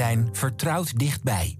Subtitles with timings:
[0.00, 1.58] zijn vertrouwd dichtbij.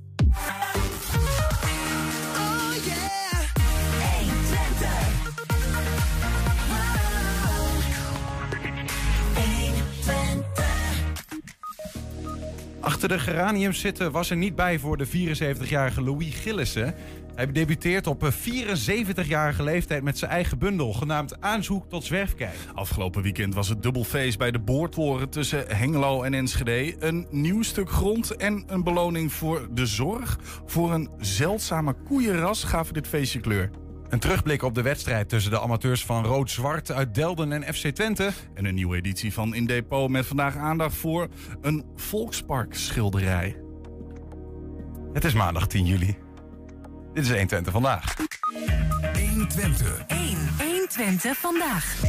[13.04, 16.94] Achter de geraniums zitten was er niet bij voor de 74-jarige Louis Gillissen.
[17.34, 22.56] Hij debuteert op 74-jarige leeftijd met zijn eigen bundel, genaamd Aanzoek tot Zwerfkijk.
[22.74, 26.96] Afgelopen weekend was het dubbelfeest bij de boortoren tussen Hengelo en Enschede.
[26.98, 32.94] Een nieuw stuk grond en een beloning voor de zorg voor een zeldzame koeienras gaven
[32.94, 33.70] dit feestje kleur.
[34.08, 38.30] Een terugblik op de wedstrijd tussen de amateurs van Rood-Zwart uit Delden en FC Twente.
[38.54, 41.28] En een nieuwe editie van In Depot met vandaag aandacht voor
[41.60, 43.56] een Volkspark schilderij.
[45.12, 46.16] Het is maandag 10 juli.
[47.12, 48.16] Dit is 120 vandaag.
[49.12, 50.04] 120.
[50.06, 50.18] 1.
[50.58, 52.02] 120 vandaag.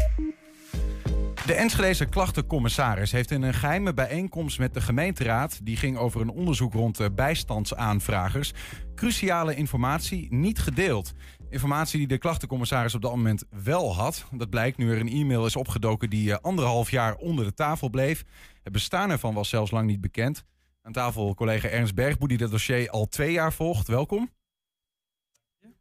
[1.46, 5.59] De Enschedeze klachtencommissaris heeft in een geheime bijeenkomst met de gemeenteraad...
[5.63, 8.54] die ging over een onderzoek rond bijstandsaanvragers...
[8.96, 11.13] cruciale informatie niet gedeeld.
[11.49, 14.26] Informatie die de klachtencommissaris op dat moment wel had.
[14.32, 17.90] Dat blijkt nu er een e-mail is opgedoken die eh, anderhalf jaar onder de tafel
[17.90, 18.24] bleef.
[18.63, 20.43] Het bestaan ervan was zelfs lang niet bekend.
[20.82, 23.87] Aan tafel collega Ernst Bergboe die dat dossier al twee jaar volgt.
[23.87, 24.32] Welkom.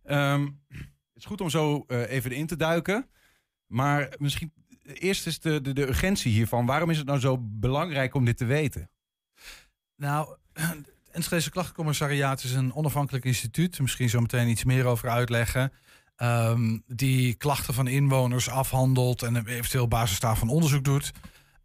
[0.03, 3.09] Ehm, het is goed om zo uh, even in te duiken.
[3.67, 6.67] Maar misschien eerst is de, de urgentie hiervan.
[6.67, 8.91] Waarom is het nou zo belangrijk om dit te weten?
[9.97, 10.37] Nou,
[11.23, 13.81] het Klachtencommissariaat is een onafhankelijk instituut.
[13.81, 15.73] Misschien zo meteen iets meer over uitleggen.
[16.17, 21.13] Um, die klachten van inwoners afhandelt en eventueel basis daarvan onderzoek doet.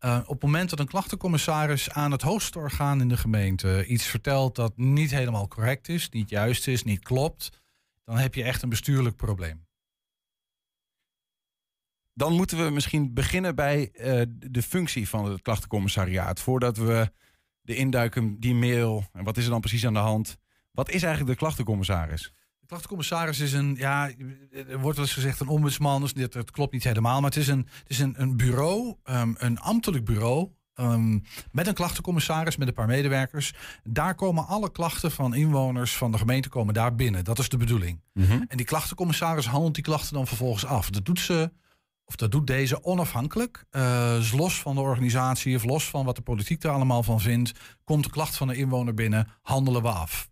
[0.06, 4.06] Uh, op het moment dat een klachtencommissaris aan het hoogste orgaan in de gemeente iets
[4.06, 7.50] vertelt dat niet helemaal correct is, niet juist is, niet klopt,
[8.06, 9.68] dan heb je echt een bestuurlijk probleem.
[12.14, 16.40] Dan moeten we misschien beginnen bij uh, de functie van het klachtencommissariaat.
[16.40, 17.12] Voordat we
[17.62, 20.38] de induiken, die mail, en wat is er dan precies aan de hand?
[20.72, 22.34] Wat is eigenlijk de klachtencommissaris?
[22.60, 24.12] De klachtencommissaris is een, ja,
[24.50, 27.22] er wordt wel eens gezegd een ombudsman, dus dit, het klopt niet helemaal.
[27.22, 31.68] Maar het is een, het is een, een bureau, um, een ambtelijk bureau, Um, met
[31.68, 33.54] een klachtencommissaris, met een paar medewerkers.
[33.84, 37.24] Daar komen alle klachten van inwoners van de gemeente komen daar binnen.
[37.24, 38.02] Dat is de bedoeling.
[38.14, 38.46] Mm -hmm.
[38.48, 40.90] En die klachtencommissaris handelt die klachten dan vervolgens af.
[40.90, 41.52] Dat doet ze,
[42.10, 43.66] of dat doet deze onafhankelijk.
[43.72, 47.52] Uh, los van de organisatie of los van wat de politiek er allemaal van vindt.
[47.84, 50.30] Komt de klacht van de inwoner binnen, handelen we af.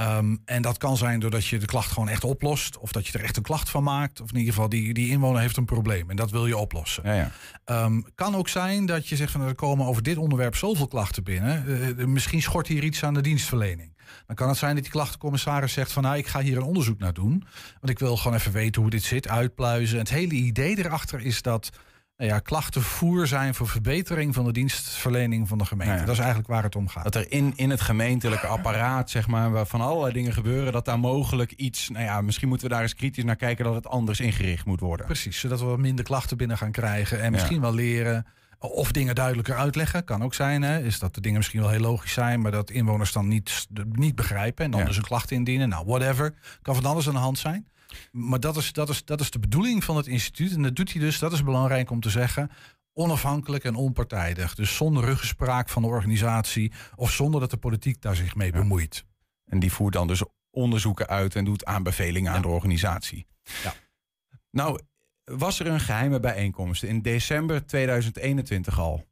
[0.00, 2.78] Um, en dat kan zijn doordat je de klacht gewoon echt oplost.
[2.78, 4.20] Of dat je er echt een klacht van maakt.
[4.20, 6.10] Of in ieder geval, die, die inwoner heeft een probleem.
[6.10, 7.02] En dat wil je oplossen.
[7.04, 7.30] Ja,
[7.64, 7.84] ja.
[7.84, 11.24] Um, kan ook zijn dat je zegt van er komen over dit onderwerp zoveel klachten
[11.24, 11.64] binnen.
[11.98, 13.95] Uh, misschien schort hier iets aan de dienstverlening.
[14.26, 16.98] Dan kan het zijn dat die klachtencommissaris zegt van nou ik ga hier een onderzoek
[16.98, 17.44] naar doen.
[17.80, 19.98] Want ik wil gewoon even weten hoe dit zit, uitpluizen.
[19.98, 21.70] Het hele idee erachter is dat
[22.16, 25.92] nou ja, klachtenvoer zijn voor verbetering van de dienstverlening van de gemeente.
[25.92, 26.06] Nou ja.
[26.06, 27.04] Dat is eigenlijk waar het om gaat.
[27.04, 30.84] Dat er in, in het gemeentelijke apparaat, zeg maar, waar van allerlei dingen gebeuren, dat
[30.84, 33.86] daar mogelijk iets, nou ja, misschien moeten we daar eens kritisch naar kijken dat het
[33.86, 35.06] anders ingericht moet worden.
[35.06, 37.62] Precies, zodat we wat minder klachten binnen gaan krijgen en misschien ja.
[37.62, 38.26] wel leren.
[38.70, 40.62] Of dingen duidelijker uitleggen, kan ook zijn.
[40.62, 40.82] Hè?
[40.82, 44.14] Is dat de dingen misschien wel heel logisch zijn, maar dat inwoners dan niet, niet
[44.14, 44.86] begrijpen en dan ja.
[44.86, 45.68] dus een klacht indienen.
[45.68, 46.34] Nou, whatever.
[46.62, 47.68] Kan van alles aan de hand zijn.
[48.12, 50.54] Maar dat is, dat, is, dat is de bedoeling van het instituut.
[50.54, 52.50] En dat doet hij dus, dat is belangrijk om te zeggen,
[52.92, 54.54] onafhankelijk en onpartijdig.
[54.54, 59.04] Dus zonder ruggespraak van de organisatie of zonder dat de politiek daar zich mee bemoeit.
[59.44, 63.26] En die voert dan dus onderzoeken uit en doet aanbevelingen aan de organisatie.
[63.62, 63.74] Ja.
[64.50, 64.80] Nou,
[65.32, 69.04] was er een geheime bijeenkomst in december 2021 al?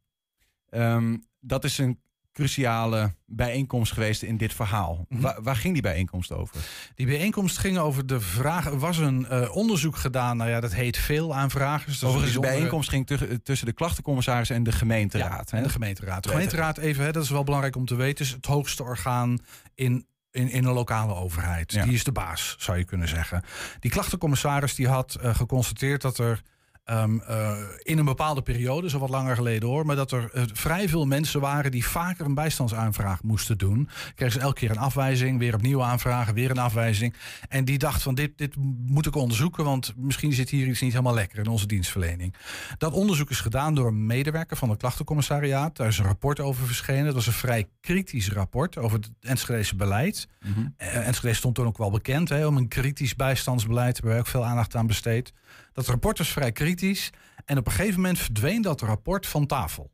[0.71, 1.99] Ehm, dat is een
[2.33, 5.07] cruciale bijeenkomst geweest in dit verhaal.
[5.09, 5.21] Mhm.
[5.21, 6.57] Wa- waar ging die bijeenkomst over?
[6.95, 8.67] Die bijeenkomst ging over de vraag.
[8.67, 10.37] Er was een eh, onderzoek gedaan.
[10.37, 11.95] Nou ja, dat heet veel aanvragers.
[11.95, 15.51] Is een Overigens, de bijeenkomst ging tu- tussen de klachtencommissaris en de gemeenteraad.
[15.51, 16.23] Ja, en de gemeenteraad.
[16.23, 19.39] De gemeenteraad, even, hè, dat is wel belangrijk om te weten, is het hoogste orgaan
[19.75, 21.73] in, in, in een lokale overheid.
[21.73, 21.85] Ja.
[21.85, 23.43] Die is de baas, zou je kunnen zeggen.
[23.81, 26.43] Die klachtencommissaris die had eh, geconstateerd dat er
[26.85, 30.43] ehm, eh, in een bepaalde periode, zo wat langer geleden hoor, maar dat er eh,
[30.53, 33.89] vrij veel mensen waren die vaker een bijstandsaanvraag moesten doen.
[34.15, 37.15] Kregen ze elke keer een afwijzing, weer opnieuw aanvragen, weer een afwijzing.
[37.49, 38.55] En die dacht van dit, dit
[38.87, 42.35] moet ik onderzoeken, want misschien zit hier iets niet helemaal lekker in onze dienstverlening.
[42.79, 45.77] Dat onderzoek is gedaan door een medewerker van het klachtencommissariaat.
[45.77, 47.05] Daar is een rapport over verschenen.
[47.05, 50.29] Dat was een vrij kritisch rapport over het Enschedese beleid.
[50.41, 50.67] Mhm.
[50.77, 53.85] Eh, Enschede stond toen ook wel bekend hè, om een kritisch bijstandsbeleid.
[53.85, 55.33] Daar hebben wij ook veel aandacht aan besteed.
[55.75, 57.11] Dat rapport was vrij kritisch.
[57.45, 59.91] En op een gegeven moment verdween dat rapport van tafel.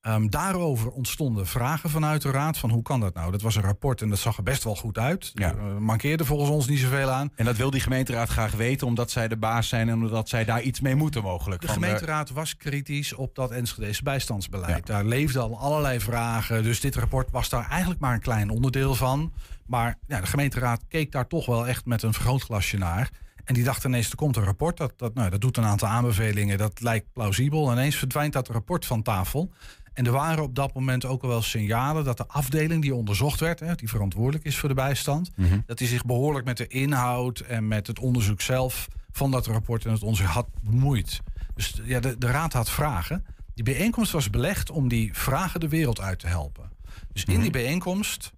[0.00, 3.30] Ehm, daarover ontstonden vragen vanuit de raad van hoe kan dat nou?
[3.30, 5.30] Dat was een rapport en dat zag er best wel goed uit.
[5.34, 5.48] Ja.
[5.48, 7.32] Er eh, mankeerde volgens ons niet zoveel aan.
[7.34, 10.44] En dat wil die gemeenteraad graag weten, omdat zij de baas zijn en omdat zij
[10.44, 11.60] daar iets mee moeten mogelijk.
[11.60, 14.86] De Van, gemeenteraad was kritisch op dat Enschedese bijstandsbeleid.
[14.86, 16.62] Daar leefden al allerlei vragen.
[16.62, 19.32] Dus dit rapport was daar eigenlijk maar een klein onderdeel van.
[19.66, 23.10] Maar ja, de gemeenteraad keek daar toch wel echt met een vergrootglasje naar.
[23.44, 24.76] En die dacht ineens, er komt een rapport.
[24.76, 26.58] Dat, dat, nou, dat doet een aantal aanbevelingen.
[26.58, 27.66] Dat lijkt plausibel.
[27.70, 29.50] En ineens verdwijnt dat rapport van tafel.
[29.92, 33.40] En er waren op dat moment ook al wel signalen dat de afdeling die onderzocht
[33.40, 35.58] werd, hè, die verantwoordelijk is voor de bijstand, Mhm.
[35.66, 39.84] dat die zich behoorlijk met de inhoud en met het onderzoek zelf van dat rapport
[39.84, 41.20] en het onderzoek had bemoeid.
[41.54, 43.24] Dus ja, de, de raad had vragen.
[43.54, 46.70] Die bijeenkomst was belegd om die vragen de wereld uit te helpen.
[47.12, 48.32] Dus in die bijeenkomst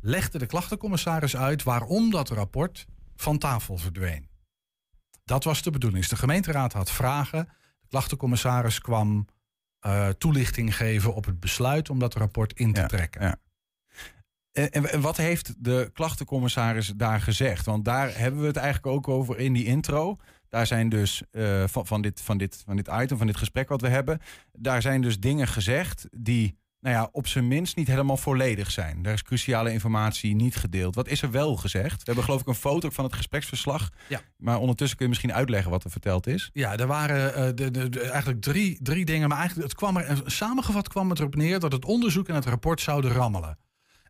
[0.00, 2.86] legde de klachtencommissaris uit waarom dat rapport
[3.16, 4.28] van tafel verdween.
[5.30, 6.00] Dat was de bedoeling.
[6.00, 7.48] Dus de gemeenteraad had vragen.
[7.80, 9.26] De klachtencommissaris kwam
[9.80, 13.22] eh, toelichting geven op het besluit om dat rapport in te Ja, trekken.
[13.22, 13.36] ja.
[14.52, 17.66] En, en- en wat heeft de klachtencommissaris daar gezegd?
[17.66, 20.16] Want daar hebben we het eigenlijk ook over in die intro.
[20.48, 23.68] Daar zijn dus eh, van, van, dit, van, dit, van dit item, van dit gesprek
[23.68, 24.20] wat we hebben.
[24.52, 29.02] Daar zijn dus dingen gezegd die nou ja, op zijn minst niet helemaal volledig zijn.
[29.02, 30.94] Daar is cruciale informatie niet gedeeld.
[30.94, 31.96] Wat is er wel gezegd?
[31.96, 33.88] We hebben geloof ik een foto van het gespreksverslag.
[34.08, 34.20] Ja.
[34.36, 36.50] Maar ondertussen kun je misschien uitleggen wat er verteld is.
[36.52, 39.28] Ja, er waren eh, de, de, de- eigenlijk drie, drie dingen.
[39.28, 42.44] Maar eigenlijk het kwam er, samengevat kwam het erop neer dat het onderzoek en het
[42.46, 43.58] rapport zouden rammelen.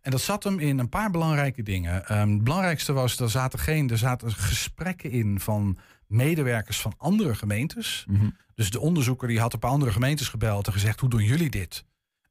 [0.01, 2.07] En dat zat hem in een paar belangrijke dingen.
[2.07, 7.35] Ehm, het belangrijkste was, er zaten, geen, er zaten gesprekken in van medewerkers van andere
[7.35, 8.07] gemeentes.
[8.55, 11.51] Dus de onderzoeker die had een paar andere gemeentes gebeld en gezegd, hoe doen jullie
[11.51, 11.85] dit?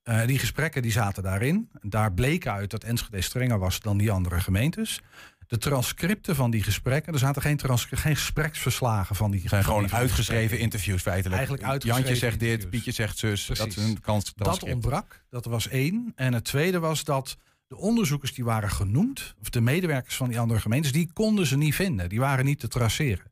[0.09, 1.69] Eh, die gesprekken die zaten daarin.
[1.81, 5.01] Daar bleek uit dat Enschede strenger was dan die andere gemeentes.
[5.47, 9.93] De transcripten van die gesprekken, er zaten geen, geen gespreksverslagen van die zijn gewoon die
[9.93, 11.35] uitgeschreven interviews feitelijk.
[11.35, 12.69] Eigenlijk uitgeschreven Jantje zegt dit.
[12.69, 13.45] Pietje zegt zus.
[13.45, 14.33] Dat is een kans.
[14.35, 16.11] Dat ontbrak, dat was één.
[16.15, 20.39] En het tweede was dat de onderzoekers die waren genoemd, of de medewerkers van die
[20.39, 22.09] andere gemeentes, die konden ze niet vinden.
[22.09, 23.31] Die waren niet te traceren.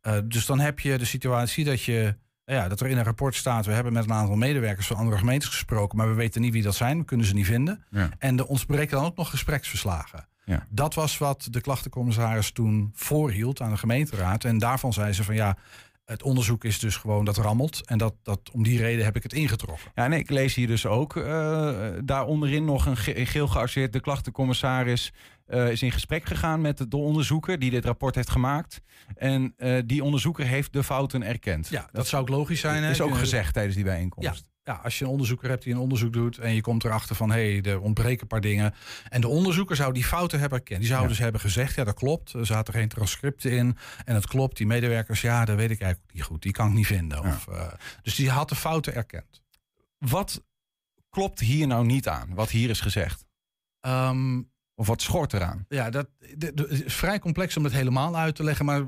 [0.00, 2.16] Eh, dus dan heb je de situatie dat je.
[2.54, 5.18] Ja, dat er in een rapport staat, we hebben met een aantal medewerkers van andere
[5.18, 7.84] gemeentes gesproken, maar we weten niet wie dat zijn, we kunnen ze niet vinden.
[7.90, 8.08] Ja.
[8.18, 10.28] En er ontbreken dan ook nog gespreksverslagen.
[10.44, 10.66] Ja.
[10.68, 14.44] Dat was wat de klachtencommissaris toen voorhield aan de gemeenteraad.
[14.44, 15.56] En daarvan zei ze van ja,
[16.04, 17.86] het onderzoek is dus gewoon dat rammelt.
[17.86, 19.90] En dat, dat, om die reden heb ik het ingetrokken.
[19.94, 21.24] Ja, nee, ik lees hier dus ook uh,
[22.04, 23.92] daar onderin nog een ge geel gearseerd.
[23.92, 25.12] De klachtencommissaris
[25.48, 28.80] uh, is in gesprek gegaan met de onderzoeker die dit rapport heeft gemaakt.
[29.14, 31.68] En uh, die onderzoeker heeft de fouten erkend.
[31.68, 32.82] Ja, dat, dat zou ook logisch zijn.
[32.82, 34.28] Is ook gezegd tijdens die bijeenkomst.
[34.28, 34.46] Ja.
[34.68, 37.30] Ja, als je een onderzoeker hebt die een onderzoek doet en je komt erachter van
[37.30, 38.74] hé, hey, er ontbreken een paar dingen.
[39.08, 40.78] En de onderzoeker zou die fouten hebben erkend.
[40.78, 41.08] Die zou ja.
[41.08, 42.32] dus hebben gezegd, ja, dat klopt.
[42.32, 43.76] Er zaten geen transcripten in.
[44.04, 46.42] En het klopt, die medewerkers, ja, dat weet ik eigenlijk niet goed.
[46.42, 47.22] Die kan ik niet vinden.
[47.22, 47.28] Ja.
[47.28, 47.66] Of, uh,
[48.02, 49.42] dus die had de fouten erkend.
[49.98, 50.44] Wat
[51.08, 53.24] klopt hier nou niet aan, wat hier is gezegd?
[53.80, 55.64] Um, of wat schort eraan?
[55.68, 58.64] Ja, dat de, de, is vrij complex om het helemaal uit te leggen.
[58.64, 58.82] Maar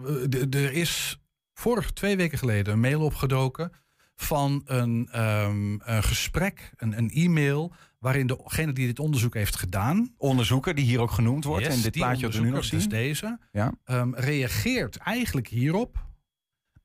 [0.51, 1.21] er is
[1.53, 3.73] vorig twee weken geleden een mail opgedoken
[4.17, 10.15] van een, um, een gesprek, een, een, e-mail, waarin degene die dit onderzoek heeft gedaan.
[10.17, 11.65] Onderzoeker, die hier ook genoemd wordt.
[11.65, 12.79] Yes, en dit plaatje dat we nu nog zien.
[12.79, 13.39] Dus deze.
[13.53, 13.73] Ja.
[13.87, 16.09] Um, reageert eigenlijk hierop.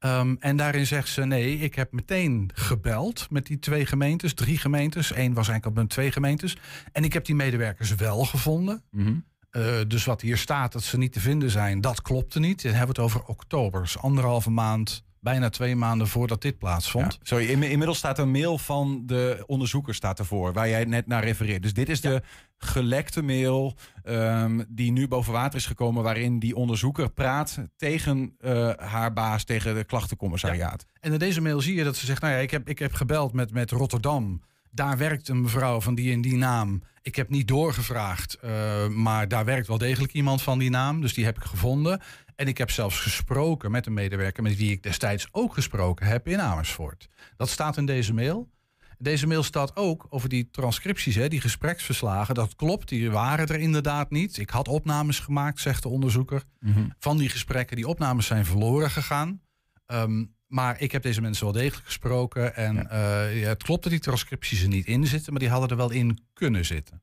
[0.05, 4.57] Um, en daarin zegt ze: nee, ik heb meteen gebeld met die twee gemeentes, drie
[4.57, 5.09] gemeentes.
[5.09, 6.57] Eén was eigenlijk op mijn twee gemeentes.
[6.91, 8.83] En ik heb die medewerkers wel gevonden.
[8.91, 9.25] Mm -hmm.
[9.51, 12.63] uh, dus wat hier staat dat ze niet te vinden zijn, dat klopte niet.
[12.63, 17.13] Dan hebben we het over oktober, anderhalve maand bijna twee maanden voordat dit plaatsvond.
[17.13, 21.23] Ja, sorry, inmiddels staat een mail van de onderzoeker staat ervoor, waar jij net naar
[21.23, 21.61] refereert.
[21.61, 22.09] Dus dit is ja.
[22.09, 22.21] de
[22.57, 28.69] gelekte mail um, die nu boven water is gekomen, waarin die onderzoeker praat tegen uh,
[28.75, 30.85] haar baas, tegen de klachtencommissariaat.
[30.87, 30.99] Ja.
[30.99, 32.93] En in deze mail zie je dat ze zegt, nou ja, ik heb, ik heb
[32.93, 34.41] gebeld met, met Rotterdam.
[34.71, 36.83] Daar werkt een mevrouw van die en die naam.
[37.01, 41.01] Ik heb niet doorgevraagd, uh, maar daar werkt wel degelijk iemand van die naam.
[41.01, 42.01] Dus die heb ik gevonden.
[42.35, 46.27] En ik heb zelfs gesproken met een medewerker met wie ik destijds ook gesproken heb
[46.27, 47.07] in Amersfoort.
[47.37, 48.49] Dat staat in deze mail.
[48.97, 52.35] Deze mail staat ook over die transcripties, hè, die gespreksverslagen.
[52.35, 54.37] Dat klopt, die waren er inderdaad niet.
[54.37, 56.93] Ik had opnames gemaakt, zegt de onderzoeker, mm -hmm.
[56.99, 57.75] van die gesprekken.
[57.75, 59.41] Die opnames zijn verloren gegaan.
[59.87, 62.55] Um, maar ik heb deze mensen wel degelijk gesproken.
[62.55, 63.27] En ja.
[63.27, 65.75] Uh, ja, het klopt dat die transcripties er niet in zitten, maar die hadden er
[65.75, 67.01] wel in kunnen zitten.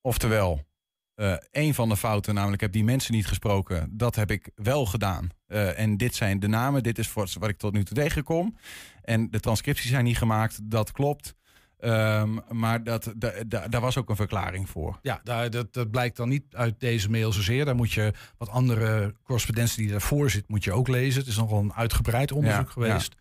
[0.00, 0.66] Oftewel,
[1.50, 5.28] een van de fouten, namelijk heb die mensen niet gesproken, dat heb ik wel gedaan.
[5.48, 8.56] Uh, en dit zijn de namen, dit is voor wat ik tot nu toe tegenkom.
[9.02, 11.34] En de transcripties zijn niet gemaakt, dat klopt.
[11.80, 14.98] Um, maar dat, da, da, daar was ook een verklaring voor.
[15.02, 17.64] Ja, daar, dat, dat blijkt dan niet uit deze mail zozeer.
[17.64, 21.20] Daar moet je wat andere correspondentie die daarvoor zit, moet je ook lezen.
[21.20, 23.14] Het is nogal een uitgebreid onderzoek ja, geweest.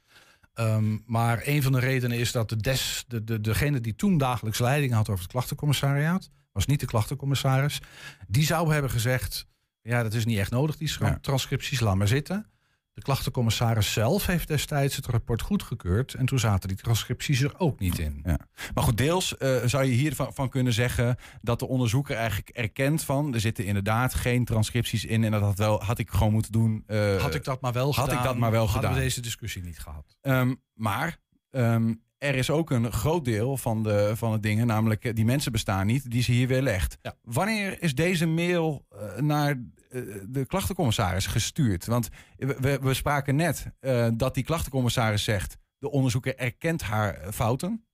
[0.53, 4.17] Ehm, maar een van de redenen is dat de des, de, de, degene die toen
[4.17, 7.81] dagelijks leiding had over het klachtencommissariaat, was niet de klachtencommissaris,
[8.27, 9.47] die zou hebben gezegd:
[9.81, 11.17] ja, dat is niet echt nodig, die Ja.
[11.21, 12.49] transcripties, laat maar zitten.
[12.93, 16.13] De klachtencommissaris zelf heeft destijds het rapport goedgekeurd.
[16.13, 18.19] En toen zaten die transcripties er ook niet in.
[18.23, 18.39] Ja.
[18.73, 23.03] Maar goed, deels eh, zou je hiervan van kunnen zeggen dat de onderzoeker eigenlijk erkent
[23.03, 26.51] van er zitten inderdaad geen transcripties in en dat had, wel, had ik gewoon moeten
[26.51, 26.83] doen.
[26.87, 28.95] eh, Had ik dat maar wel had gedaan, ik dat maar wel hadden gedaan.
[28.97, 30.17] we deze discussie niet gehad.
[30.21, 31.17] Ehm, maar
[31.51, 31.93] ehm,
[32.25, 35.51] er is ook een groot deel van de, van de dingen, namelijk eh, die mensen
[35.51, 36.97] bestaan niet, die ze hier weer legt.
[37.01, 37.15] Ja.
[37.21, 39.49] Wanneer is deze mail eh, naar
[39.89, 41.85] eh, de klachtencommissaris gestuurd?
[41.85, 43.65] Want we, we, spraken net
[44.13, 47.85] dat die klachtencommissaris zegt, de onderzoeker erkent haar fouten.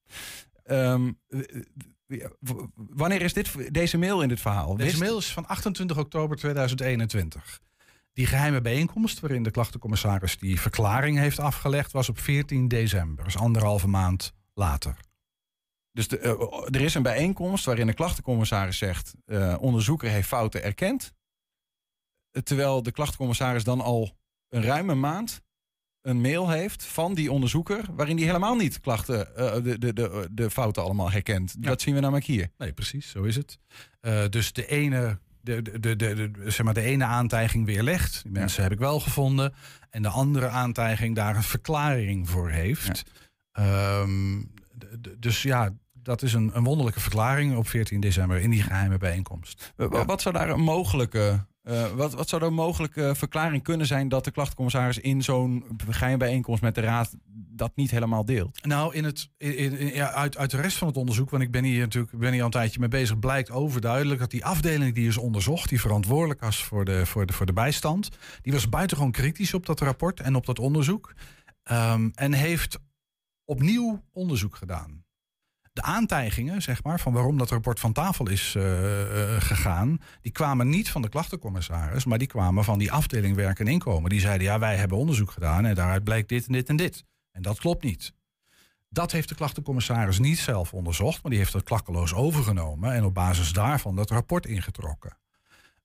[0.63, 1.39] Ehm, eh,
[2.07, 2.29] eh,
[2.75, 4.75] wanneer is dit, deze mail in dit verhaal?
[4.75, 7.61] Deze Wist- mail is van 28 oktober 2021.
[8.13, 11.91] Die geheime bijeenkomst waarin de klachtencommissaris die verklaring heeft afgelegd...
[11.91, 14.97] was op 14 december, dus anderhalve maand later.
[15.91, 20.63] Dus de, eh, er is een bijeenkomst waarin de klachtencommissaris zegt: eh, onderzoeker heeft fouten
[20.63, 21.13] erkend.
[22.43, 24.17] Terwijl de klachtencommissaris dan al
[24.49, 25.41] een ruime maand
[26.01, 27.85] een mail heeft van die onderzoeker.
[27.91, 31.55] waarin die helemaal niet klachten, eh, de, de, de, de fouten allemaal herkent.
[31.59, 31.67] Ja.
[31.67, 32.51] Dat zien we namelijk hier.
[32.57, 33.59] Nee, precies, zo is het.
[34.31, 38.24] Dus de ene, de, de, de, de, zeg maar de ene aantijging weerlegt.
[38.24, 39.53] Die mensen heb ik wel gevonden.
[39.89, 43.03] En de andere aantijging daar een verklaring voor heeft.
[43.51, 44.41] Ehm,
[45.19, 49.74] dus ja, dat is een, een wonderlijke verklaring op 14 december in die geheime bijeenkomst.
[49.75, 51.45] Wa- wa- Wat zou daar een mogelijke.
[51.63, 56.17] Eh, wat, wat zou de mogelijke verklaring kunnen zijn dat de klachtencommissaris in zo'n geheime
[56.17, 58.65] bijeenkomst met de raad dat niet helemaal deelt?
[58.65, 61.63] Nou, in het, in- ja, uit, uit de rest van het onderzoek, want ik ben
[61.63, 65.07] hier natuurlijk ben hier al een tijdje mee bezig, blijkt overduidelijk dat die afdeling die
[65.07, 68.09] is onderzocht, die verantwoordelijk was voor de, voor de, voor de bijstand,
[68.41, 71.13] die was buitengewoon kritisch op dat rapport en op dat onderzoek.
[71.63, 72.79] ehm, en heeft
[73.45, 75.00] opnieuw onderzoek gedaan.
[75.73, 80.31] De aantijgingen, zeg maar, van waarom dat rapport van tafel is eh, eh, gegaan, die
[80.31, 84.09] kwamen niet van de klachtencommissaris, maar die kwamen van die afdeling werk en inkomen.
[84.09, 87.03] Die zeiden, ja, wij hebben onderzoek gedaan en daaruit blijkt dit en dit en dit.
[87.31, 88.13] En dat klopt niet.
[88.89, 93.13] Dat heeft de klachtencommissaris niet zelf onderzocht, maar die heeft het klakkeloos overgenomen en op
[93.13, 95.17] basis daarvan dat rapport ingetrokken.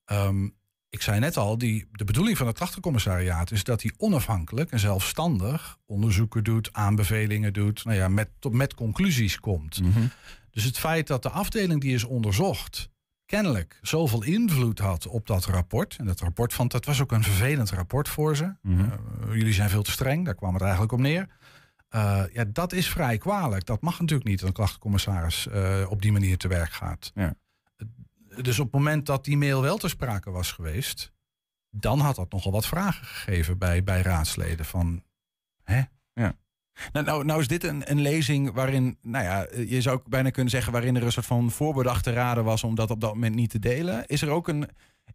[0.05, 0.49] Ehm,
[0.89, 4.79] ik zei net al, die, de bedoeling van het klachtencommissariaat is dat hij onafhankelijk en
[4.79, 9.81] zelfstandig onderzoeken doet, aanbevelingen doet, nou ja, met, tot, met conclusies komt.
[10.51, 12.91] Dus het feit dat de afdeling die is onderzocht
[13.27, 15.97] kennelijk zoveel invloed had op dat rapport.
[15.97, 18.55] En dat rapport van, dat was ook een vervelend rapport voor ze.
[18.63, 18.81] Mhm.
[18.81, 21.29] Eh, jullie zijn veel te streng, daar kwam het eigenlijk op neer.
[21.89, 23.67] Eh, ja, dat is vrij kwalijk.
[23.67, 27.11] Dat mag natuurlijk niet dat een klachtencommissaris eh, op die manier te werk gaat.
[27.15, 27.35] Ja.
[28.43, 31.13] Dus op het moment dat die mail wel ter sprake was geweest,
[31.71, 34.65] dan had dat nogal wat vragen gegeven bij, bij raadsleden.
[34.65, 35.03] Van,
[35.63, 35.83] hè?
[36.93, 40.31] Nou, nou, nou is dit een, een lezing waarin, nou ja, je zou ook bijna
[40.31, 43.35] kunnen zeggen, waarin er een soort van voorbedachte raden was om dat op dat moment
[43.35, 44.07] niet te delen.
[44.07, 44.69] Is er ook een,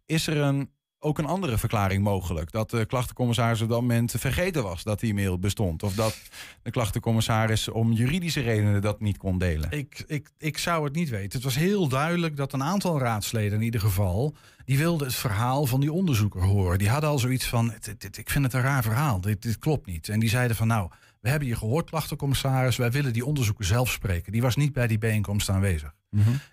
[0.06, 0.70] is er een,
[1.02, 2.50] ook een andere verklaring mogelijk?
[2.50, 5.82] Dat de klachtencommissaris op dat moment vergeten was dat die mail bestond?
[5.82, 6.18] Of dat
[6.62, 9.70] de klachtencommissaris om juridische redenen dat niet kon delen?
[9.70, 11.32] Ik, ik, ik zou het niet weten.
[11.32, 14.34] Het was heel duidelijk dat een aantal raadsleden in ieder geval...
[14.64, 16.78] die wilden het verhaal van die onderzoeker horen.
[16.78, 19.58] Die hadden al zoiets van, "Dit- dit- ik vind het een raar verhaal, dit, dit
[19.58, 20.08] klopt niet.
[20.08, 20.90] En die zeiden van, nou,
[21.20, 22.76] we hebben je gehoord, klachtencommissaris...
[22.76, 24.32] wij willen die onderzoeker zelf spreken.
[24.32, 25.94] Die was niet bij die bijeenkomst aanwezig.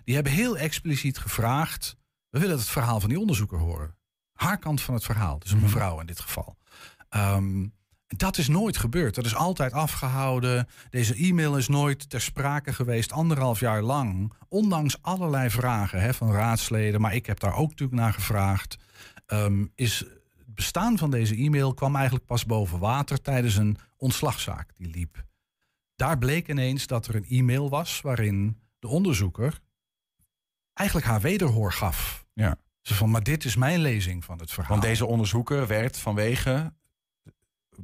[0.04, 1.96] Die hebben heel expliciet gevraagd...
[2.30, 3.94] we willen het verhaal van die onderzoeker horen.
[4.40, 6.56] Haar kant van het verhaal, dus een mevrouw in dit geval.
[7.08, 7.66] Ehm,
[8.06, 9.14] dat is nooit gebeurd.
[9.14, 10.68] Dat is altijd afgehouden.
[10.90, 14.32] Deze e-mail is nooit ter sprake geweest, anderhalf jaar lang.
[14.48, 18.76] Ondanks allerlei vragen hè, van raadsleden, maar ik heb daar ook natuurlijk naar gevraagd.
[19.26, 24.70] ehm, is het bestaan van deze e-mail kwam eigenlijk pas boven water tijdens een ontslagzaak
[24.76, 25.24] die liep.
[25.96, 29.60] Daar bleek ineens dat er een e-mail was waarin de onderzoeker
[30.72, 32.26] eigenlijk haar wederhoor gaf.
[32.32, 32.56] Ja.
[32.82, 34.70] Ze van, maar dit is mijn lezing van het verhaal.
[34.70, 36.72] Want deze onderzoeker werd vanwege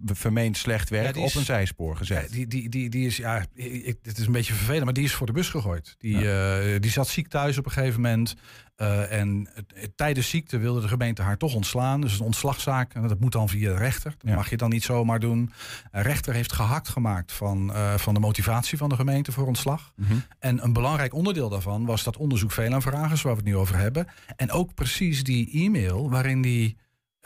[0.05, 2.23] vermeend slecht werk Ja, op is- een zijspoor gezet.
[2.23, 5.05] Ja, die, die, die, die is, ja, ik, het is een beetje vervelend, maar die
[5.05, 5.95] is voor de bus gegooid.
[5.99, 8.35] Die, eh, die zat ziek thuis op een gegeven moment.
[8.77, 9.49] eh, en
[9.95, 12.01] tijdens ziekte wilde de gemeente haar toch ontslaan.
[12.01, 14.15] Dus een ontslagzaak, en dat moet dan via de rechter.
[14.19, 15.53] Dat mag je dan niet zomaar doen.
[15.91, 19.93] Een rechter heeft gehakt gemaakt van, eh, van de motivatie van de gemeente voor ontslag.
[19.97, 20.15] Mhm.
[20.39, 24.07] En een belangrijk onderdeel daarvan was dat onderzoek VLAN-vragers, waar we het nu over hebben.
[24.37, 26.77] En ook precies die e-mail waarin die,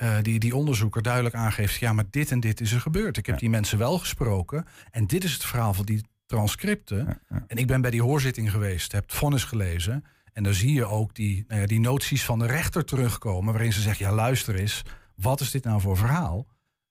[0.00, 1.74] eh, die, die onderzoeker duidelijk aangeeft...
[1.74, 3.16] ja, maar dit en dit is er gebeurd.
[3.16, 3.40] Ik heb Ja.
[3.40, 4.66] die mensen wel gesproken.
[4.90, 6.96] En dit is het verhaal van die transcripten.
[7.06, 7.44] Ja, ja.
[7.46, 10.04] En ik ben bij die hoorzitting geweest, heb het vonnis gelezen...
[10.32, 13.52] En dan zie je ook die, nou ja, die noties van de rechter terugkomen...
[13.52, 14.82] waarin ze zegt, ja luister eens,
[15.14, 16.46] wat is dit nou voor verhaal?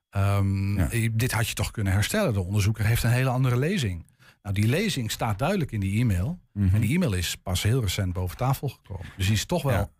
[0.09, 2.33] Ehm, eh, Dit had je toch kunnen herstellen.
[2.33, 4.05] De onderzoeker heeft een hele andere lezing.
[4.41, 6.39] Nou, die lezing staat duidelijk in die e-mail.
[6.53, 6.75] Mhm.
[6.75, 9.05] En die e-mail is pas heel recent boven tafel gekomen.
[9.17, 9.91] Dus die is toch wel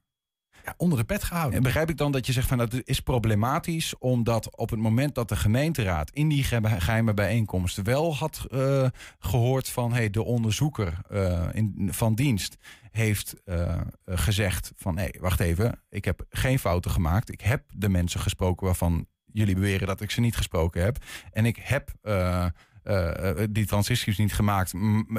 [0.66, 0.74] Ja.
[0.78, 1.64] onder de pet En gehouden.
[1.64, 5.30] begrijp ik dan dat je zegt van dat is problematisch, omdat op het moment dat
[5.30, 8.86] de gemeenteraad in die ge- geheime bijeenkomst wel had eh,
[9.20, 12.58] gehoord van hey, de onderzoeker eh, in, van dienst
[12.92, 17.32] heeft eh, gezegd van nee, wacht even, ik heb geen fouten gemaakt.
[17.32, 20.98] Ik heb de mensen gesproken waarvan jullie beweren dat ik ze niet gesproken heb.
[21.32, 21.92] En ik heb
[22.84, 24.74] eh, eh, die transities niet gemaakt.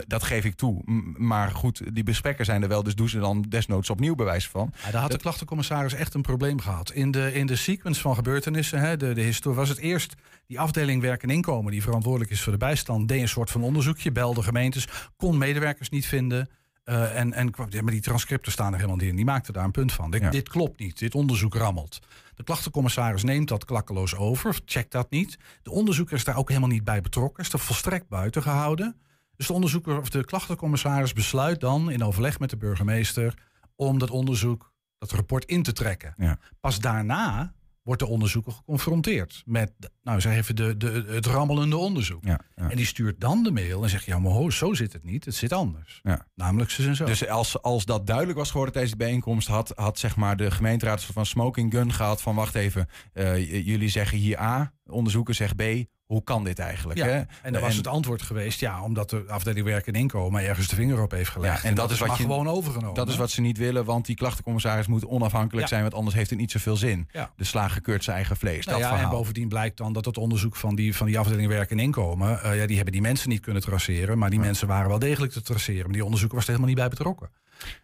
[0.07, 0.83] Dat geef ik toe.
[1.17, 4.73] Maar goed, die besprekken zijn er wel, dus doen ze dan desnoods opnieuw bewijs van.
[4.85, 6.91] Ja, daar had de klachtencommissaris echt een probleem gehad.
[6.91, 10.15] In de, in de sequence van gebeurtenissen, hè, de, de historie, was het eerst
[10.47, 13.63] die afdeling werk en inkomen, die verantwoordelijk is voor de bijstand, deed een soort van
[13.63, 14.87] onderzoekje, belde gemeentes,
[15.17, 16.49] kon medewerkers niet vinden.
[16.85, 19.17] eh, en, en maar die transcripten staan er helemaal niet in.
[19.17, 20.11] Die maakte daar een punt van.
[20.11, 20.31] Dit, Ja.
[20.31, 20.99] dit klopt niet.
[20.99, 21.99] Dit onderzoek rammelt.
[22.35, 25.39] De klachtencommissaris neemt dat klakkeloos over, checkt dat niet.
[25.63, 28.97] De onderzoeker is daar ook helemaal niet bij betrokken, is er volstrekt buiten gehouden.
[29.37, 33.35] Dus de onderzoeker of de klachtencommissaris besluit dan in overleg met de burgemeester
[33.77, 36.15] om dat onderzoek, dat rapport in te trekken.
[36.17, 36.39] Ja.
[36.61, 39.73] Pas daarna wordt de onderzoeker geconfronteerd met,
[40.03, 42.25] nou zeg even, de, de, het rammelende onderzoek.
[42.25, 42.71] Ja, ja.
[42.71, 45.25] En die stuurt dan de mail en zegt, ja maar ho, zo zit het niet,
[45.25, 46.01] het zit anders.
[46.03, 46.27] Ja.
[46.35, 47.05] Namelijk ze en zo.
[47.05, 50.51] Dus als, als dat duidelijk was geworden tijdens de bijeenkomst, had, had zeg maar de
[50.51, 55.57] gemeenteraad van smoking gun gehad van wacht even, eh, jullie zeggen hier A, onderzoeker zegt
[55.57, 55.63] B,
[56.11, 56.99] hoe kan dit eigenlijk?
[56.99, 57.23] Ja, Hè?
[57.43, 60.75] en dan was het antwoord geweest, ja, omdat de afdeling werk en inkomen ergens de
[60.75, 61.63] vinger op heeft gelegd.
[61.63, 62.95] Ja, en dat is wat je- gewoon overgenomen.
[62.95, 65.69] dat is wat ze niet willen, want die klachtencommissaris moet onafhankelijk Ja.
[65.69, 67.09] zijn, want anders heeft het niet zoveel zin.
[67.37, 68.67] De slager keurt zijn eigen vlees.
[68.67, 71.49] Nou dat ja, en bovendien blijkt dan dat het onderzoek van die, van die afdeling
[71.49, 74.67] werk en inkomen, eh, ja, die hebben die mensen niet kunnen traceren, maar die mensen
[74.69, 75.83] waren wel degelijk te traceren.
[75.85, 77.31] Maar die onderzoeker was er helemaal niet bij betrokken.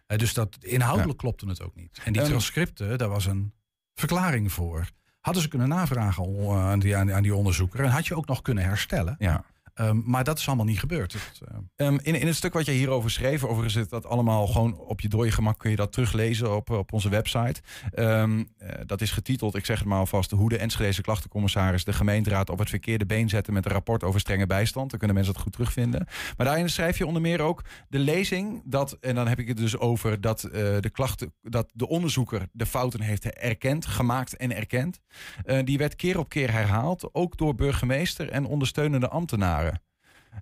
[0.07, 1.99] Eh, dus dat inhoudelijk klopte het ook niet.
[2.03, 3.53] En die transcripten, daar was een
[3.93, 4.87] verklaring voor.
[5.27, 8.41] Hadden ze kunnen navragen on- aan, die, aan die onderzoeker en had je ook nog
[8.41, 9.15] kunnen herstellen.
[9.19, 9.43] Ja.
[9.77, 11.13] Ehm, maar dat is allemaal niet gebeurd.
[11.13, 14.77] Eh, Ehm, in, in het stuk wat je hierover schreef, overigens is dat allemaal gewoon
[14.77, 17.61] op je dode gemak kun je dat teruglezen op, op onze website.
[17.91, 21.93] Ehm, eh, dat is getiteld, ik zeg het maar alvast, hoe de Enschedeze klachtencommissaris de
[21.93, 24.89] gemeenteraad op het verkeerde been zetten met een rapport over strenge bijstand.
[24.89, 26.07] Dan kunnen mensen dat goed terugvinden.
[26.37, 29.57] Maar daarin schrijf je onder meer ook de lezing dat, en dan heb ik het
[29.57, 34.55] dus over dat, eh, de, klachten, dat de onderzoeker de fouten heeft erkend, gemaakt en
[34.55, 34.99] erkend.
[35.45, 39.66] Eh, die werd keer op keer herhaald, ook door burgemeester en ondersteunende ambtenaren.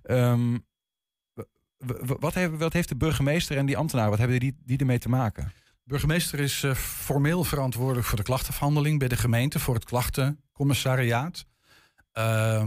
[0.02, 0.58] Ehm,
[2.18, 5.08] wat, heeft, wat heeft de burgemeester en die ambtenaren, wat hebben die, die ermee te
[5.08, 5.52] maken?
[5.84, 11.46] burgemeester is eh, formeel verantwoordelijk voor de klachtenafhandeling bij de gemeente, voor het klachtencommissariaat.
[12.12, 12.64] Ja,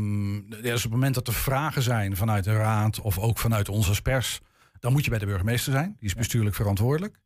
[0.61, 3.87] dus op het moment dat er vragen zijn vanuit de raad of ook vanuit ons
[3.87, 4.39] als pers,
[4.79, 5.95] dan moet je bij de burgemeester zijn.
[5.99, 7.19] Die is bestuurlijk verantwoordelijk.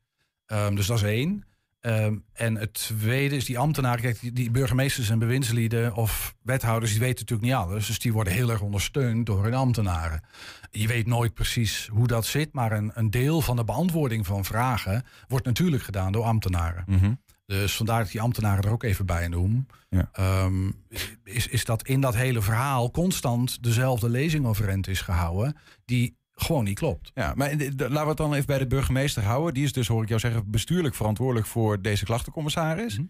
[0.45, 1.43] Ehm, dus dat is één.
[1.83, 4.01] Ehm, en het tweede is die ambtenaren.
[4.01, 7.87] Kijk, die, die burgemeesters en bewindslieden of wethouders, die weten natuurlijk niet alles.
[7.87, 10.23] Dus die worden heel erg ondersteund door hun ambtenaren.
[10.71, 14.45] Je weet nooit precies hoe dat zit, maar een, een deel van de beantwoording van
[14.45, 16.85] vragen wordt natuurlijk gedaan door ambtenaren.
[17.45, 19.65] Dus vandaar dat ik die ambtenaren er ook even bij noem.
[19.89, 20.09] Ja.
[20.11, 20.71] Ehm,
[21.23, 26.63] is, is dat in dat hele verhaal constant dezelfde lezing overeind is gehouden, die gewoon
[26.63, 27.11] niet klopt.
[27.13, 29.53] Ja, maar de- de- laten we het dan even bij de burgemeester houden.
[29.53, 32.97] Die is dus, hoor ik jou zeggen, bestuurlijk verantwoordelijk voor deze klachtencommissaris.
[32.97, 33.07] Mhm.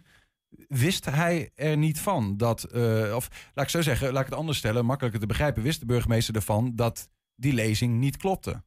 [0.68, 4.40] Wist hij er niet van dat, eh, of laat ik zo zeggen, laat ik het
[4.40, 8.64] anders stellen, makkelijker te begrijpen, wist de burgemeester ervan dat die lezing niet klopte?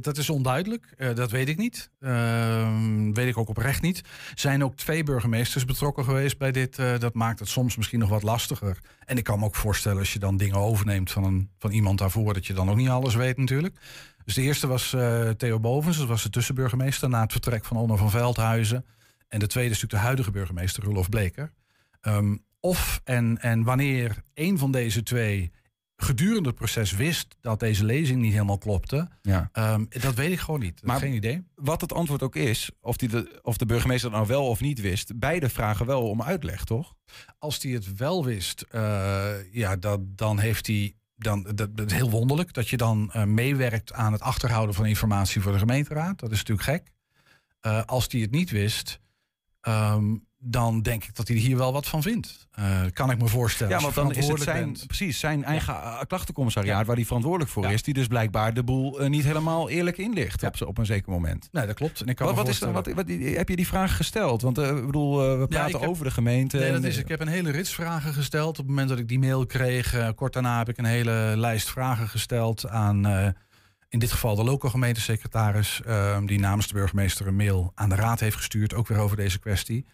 [0.00, 1.90] Dat is onduidelijk, eh, dat weet ik niet.
[2.00, 4.02] Ehm, weet ik ook oprecht niet.
[4.34, 6.78] Zijn ook twee burgemeesters betrokken geweest bij dit.
[6.78, 8.78] eh, dat maakt het soms misschien nog wat lastiger.
[9.04, 11.98] En ik kan me ook voorstellen als je dan dingen overneemt van, een, van iemand
[11.98, 13.76] daarvoor, dat je dan ook niet alles weet natuurlijk.
[14.24, 17.76] Dus de eerste was eh, Theo Bovens, dat was de tussenburgemeester na het vertrek van
[17.76, 18.84] Onno van Veldhuizen.
[19.28, 21.52] En de tweede is natuurlijk de huidige burgemeester, Rudolf Bleker.
[22.00, 25.52] Ehm, of en, en wanneer een van deze twee
[25.96, 29.48] gedurende het proces wist dat deze lezing niet helemaal klopte, Ja.
[29.52, 30.82] Ehm, dat weet ik gewoon niet.
[30.82, 31.44] Maar- Geen idee.
[31.54, 34.80] Wat het antwoord ook is, of, die de, of de burgemeester nou wel of niet
[34.80, 36.94] wist, beide vragen wel om uitleg, toch?
[37.38, 40.94] Als hij het wel wist, eh, ja, dat, dan heeft hij.
[41.16, 44.86] Dan, dat, dat is heel wonderlijk dat je dan eh, meewerkt aan het achterhouden van
[44.86, 46.18] informatie voor de gemeenteraad.
[46.18, 46.92] Dat is natuurlijk gek.
[47.60, 49.00] Eh, als hij het niet wist,
[49.60, 50.14] ehm,
[50.46, 52.46] dan denk ik dat hij hier wel wat van vindt.
[52.52, 53.72] Eh, kan ik me voorstellen.
[53.76, 54.86] Ja, want dan is het zijn, bent.
[54.86, 56.84] precies, zijn eigen eh, klachtencommissariaat Ja.
[56.84, 57.68] waar hij verantwoordelijk voor Ja.
[57.70, 61.10] is, die dus blijkbaar de boel eh, niet helemaal eerlijk inlicht op, op een zeker
[61.12, 61.48] moment.
[61.52, 62.00] Nee, dat klopt.
[62.00, 64.42] En ik kan Wat, wat is dan, wat, wat, heb je die vraag gesteld?
[64.42, 66.56] Want ik bedoel, we praten heb- over de gemeente.
[66.56, 68.48] Nee, en, dat is, ik heb een hele rits vragen gesteld.
[68.50, 71.70] Op het moment dat ik die mail kreeg, kort daarna heb ik een hele lijst
[71.70, 73.34] vragen gesteld aan,
[73.88, 77.94] in dit geval de lokale gemeentesecretaris, eh, die namens de burgemeester een mail aan de
[77.94, 79.86] raad heeft gestuurd, ook weer over deze kwestie.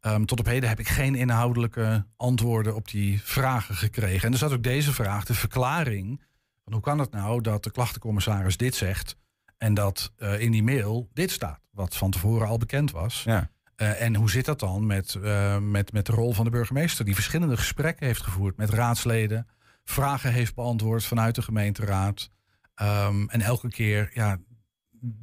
[0.00, 4.26] Ehm, tot op heden heb ik geen inhoudelijke antwoorden op die vragen gekregen.
[4.26, 6.22] En er zat ook deze vraag, de verklaring.
[6.64, 9.16] Van hoe kan het nou dat de klachtencommissaris dit zegt
[9.58, 13.22] en dat eh, in die mail dit staat, wat van tevoren al bekend was.
[13.22, 13.50] Ja.
[13.76, 17.04] Eh, en hoe zit dat dan met, eh, met, met de rol van de burgemeester,
[17.04, 19.46] die verschillende gesprekken heeft gevoerd met raadsleden,
[19.84, 22.30] vragen heeft beantwoord vanuit de gemeenteraad.
[22.74, 24.38] Ehm, en elke keer, ja,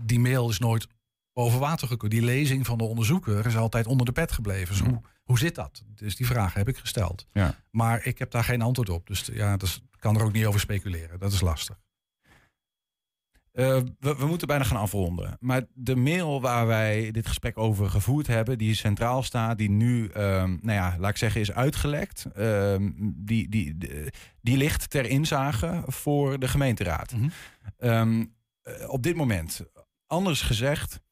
[0.04, 0.88] die mail is nooit
[1.36, 2.16] boven water gekomen.
[2.16, 4.68] Die lezing van de onderzoeker is altijd onder de pet gebleven.
[4.68, 5.84] Dus hoe, hoe zit dat?
[5.96, 7.28] Dus die vragen heb ik gesteld.
[7.34, 7.56] Ja.
[7.72, 9.08] Maar ik heb daar geen antwoord op.
[9.08, 11.20] Dus ja, ik kan er ook niet over speculeren.
[11.20, 11.78] Dat is lastig.
[13.52, 15.38] Eh, we, we moeten bijna gaan afronden.
[15.40, 20.08] Maar de mail waar wij dit gesprek over gevoerd hebben, die centraal staat, die nu,
[20.08, 25.06] ehm, nou ja, laat ik zeggen, is uitgelekt, ehm, die, die, die, die ligt ter
[25.06, 27.14] inzage voor de gemeenteraad.
[27.14, 27.30] Mhm.
[27.78, 28.26] Ehm,
[28.62, 29.62] eh, op dit moment,
[30.08, 31.04] anders gezegd,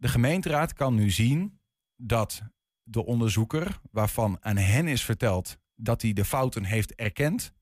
[0.00, 1.60] de gemeenteraad kan nu zien
[1.96, 2.42] dat
[2.82, 7.52] de onderzoeker, waarvan aan hen is verteld dat hij de fouten heeft erkend,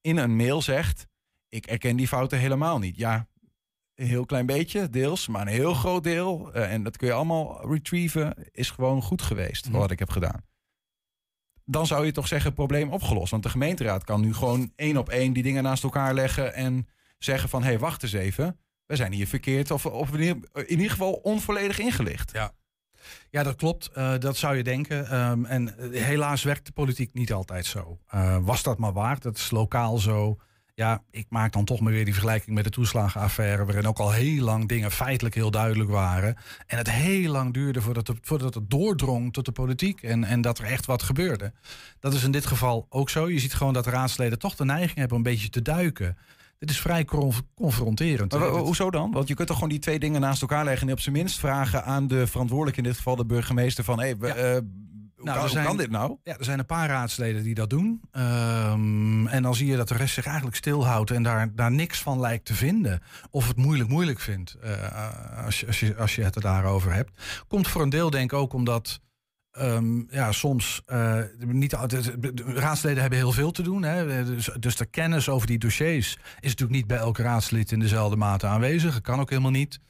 [0.00, 1.06] in een mail zegt:
[1.48, 2.96] Ik erken die fouten helemaal niet.
[2.96, 3.28] Ja,
[3.94, 6.52] een heel klein beetje, deels, maar een heel groot deel.
[6.52, 9.78] eh, en dat kun je allemaal retrieven, is gewoon goed geweest, Mhm.
[9.78, 10.44] wat ik heb gedaan.
[11.64, 13.30] Dan zou je toch zeggen, probleem opgelost.
[13.30, 16.88] Want de gemeenteraad kan nu gewoon één op één die dingen naast elkaar leggen en
[17.18, 18.58] zeggen van, hé, hey, wacht eens even.
[18.90, 22.30] We zijn hier verkeerd of, of in ieder- geval onvolledig ingelicht.
[22.32, 22.52] Ja.
[23.30, 23.86] Ja, dat klopt.
[23.88, 25.08] Eh, dat zou je denken.
[25.08, 27.98] Ehm, en eh, helaas werkt de politiek niet altijd zo.
[28.06, 29.20] Eh, was dat maar waar?
[29.20, 30.36] Dat is lokaal zo.
[30.74, 33.64] Ja, ik maak dan toch maar weer die vergelijking met de toeslagenaffaire...
[33.64, 36.36] waarin ook al heel lang dingen feitelijk heel duidelijk waren.
[36.66, 40.02] En het heel lang duurde voordat het, voordat het doordrong tot de politiek...
[40.02, 41.52] En, en dat er echt wat gebeurde.
[42.00, 43.28] Dat is in dit geval ook zo.
[43.28, 46.16] Je ziet gewoon dat raadsleden toch de neiging hebben om een beetje te duiken.
[46.60, 48.32] Dit is vrij conf- confronterend.
[48.38, 49.10] Maar hoezo dan?
[49.12, 50.86] Want je kunt toch gewoon die twee dingen naast elkaar leggen...
[50.86, 53.84] en op zijn minst vragen aan de verantwoordelijke, in dit geval de burgemeester...
[53.84, 54.34] van, hé, hey, we- Ja.
[54.34, 54.42] eh,
[55.16, 56.16] hoe, er kan, hoe zijn- kan dit nou?
[56.22, 58.00] Ja, er zijn een paar raadsleden die dat doen.
[58.10, 62.02] Ehm, en dan zie je dat de rest zich eigenlijk stilhoudt en daar, daar niks
[62.02, 63.00] van lijkt te vinden.
[63.30, 66.92] Of het moeilijk moeilijk vindt eh, als, je, als, je, als je het er daarover
[66.92, 67.10] hebt.
[67.48, 69.00] Komt voor een deel denk ik ook omdat
[69.52, 73.82] ehm, ja, soms eh, niet de Raadsleden hebben heel veel te doen.
[73.82, 77.80] Hè, dus, dus de kennis over die dossiers is natuurlijk niet bij elk raadslid in
[77.80, 78.92] dezelfde mate aanwezig.
[78.92, 79.80] Dat kan ook helemaal niet.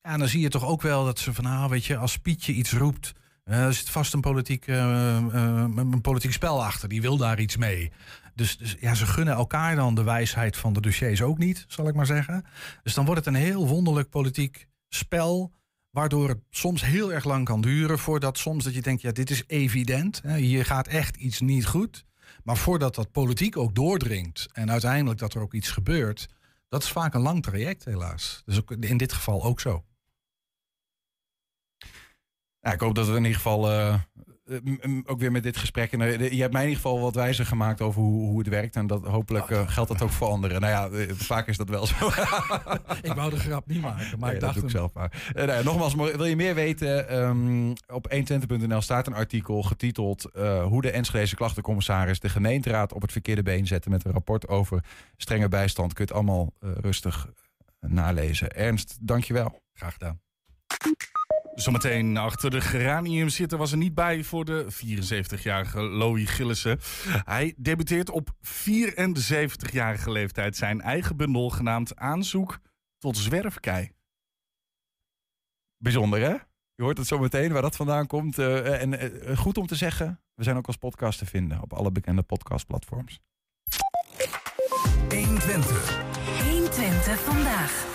[0.00, 2.16] Ja, en dan zie je toch ook wel dat ze van, nou, weet je, als
[2.16, 3.12] Pietje iets roept.
[3.44, 6.88] eh, er zit vast een politiek, eh, eh, een politiek spel achter.
[6.88, 7.92] Die wil daar iets mee.
[8.34, 11.88] Dus, dus ja, ze gunnen elkaar dan de wijsheid van de dossiers ook niet, zal
[11.88, 12.44] ik maar zeggen.
[12.82, 15.52] Dus dan wordt het een heel wonderlijk politiek spel.
[15.94, 17.98] Waardoor het soms heel erg lang kan duren.
[17.98, 20.20] Voordat soms dat je denkt, ja, dit is evident.
[20.22, 22.04] Hè, hier gaat echt iets niet goed.
[22.44, 24.48] Maar voordat dat politiek ook doordringt.
[24.52, 26.28] En uiteindelijk dat er ook iets gebeurt.
[26.68, 28.42] Dat is vaak een lang traject, helaas.
[28.44, 29.84] Dus in dit geval ook zo.
[32.60, 34.00] Ik hoop dat we in ieder geval eh,
[35.06, 35.92] ook weer met dit gesprek...
[35.92, 38.48] En, eh, je hebt mij in ieder geval wat wijzer gemaakt over hoe, hoe het
[38.48, 38.76] werkt.
[38.76, 40.60] En dat, hopelijk eh, geldt dat ook voor anderen.
[40.60, 42.06] Nou ja, eh, vaak is dat wel zo.
[43.02, 44.54] Ik wou de grap niet maken, maar Nee, ik dat dacht...
[44.54, 45.12] doe ik zelf maar.
[45.34, 47.08] Eh, nou ja, nogmaals, wil je meer weten?
[47.08, 50.24] ehm, op 120.nl staat een artikel getiteld...
[50.24, 53.90] eh, hoe de Enschedeze klachtencommissaris de gemeenteraad op het verkeerde been zette...
[53.90, 54.84] met een rapport over
[55.16, 55.92] strenge bijstand.
[55.92, 57.28] Kun je het allemaal eh, rustig
[57.80, 58.50] eh, nalezen.
[58.50, 59.60] Ernst, dankjewel.
[59.72, 60.20] Graag gedaan.
[61.54, 66.78] Zometeen achter de geranium zitten was er niet bij voor de 74-jarige Louis Gillissen.
[67.24, 72.58] Hij debuteert op 74-jarige leeftijd zijn eigen bundel genaamd Aanzoek
[72.98, 73.90] tot zwerfkei.
[75.76, 76.34] Bijzonder, hè?
[76.74, 78.38] Je hoort het zo meteen waar dat vandaan komt.
[78.38, 81.62] eh, en eh, goed om te zeggen, we zijn ook als podcast te vinden...
[81.62, 83.20] op alle bekende podcastplatforms.
[85.08, 86.02] 120.
[86.50, 87.92] 120 vandaag.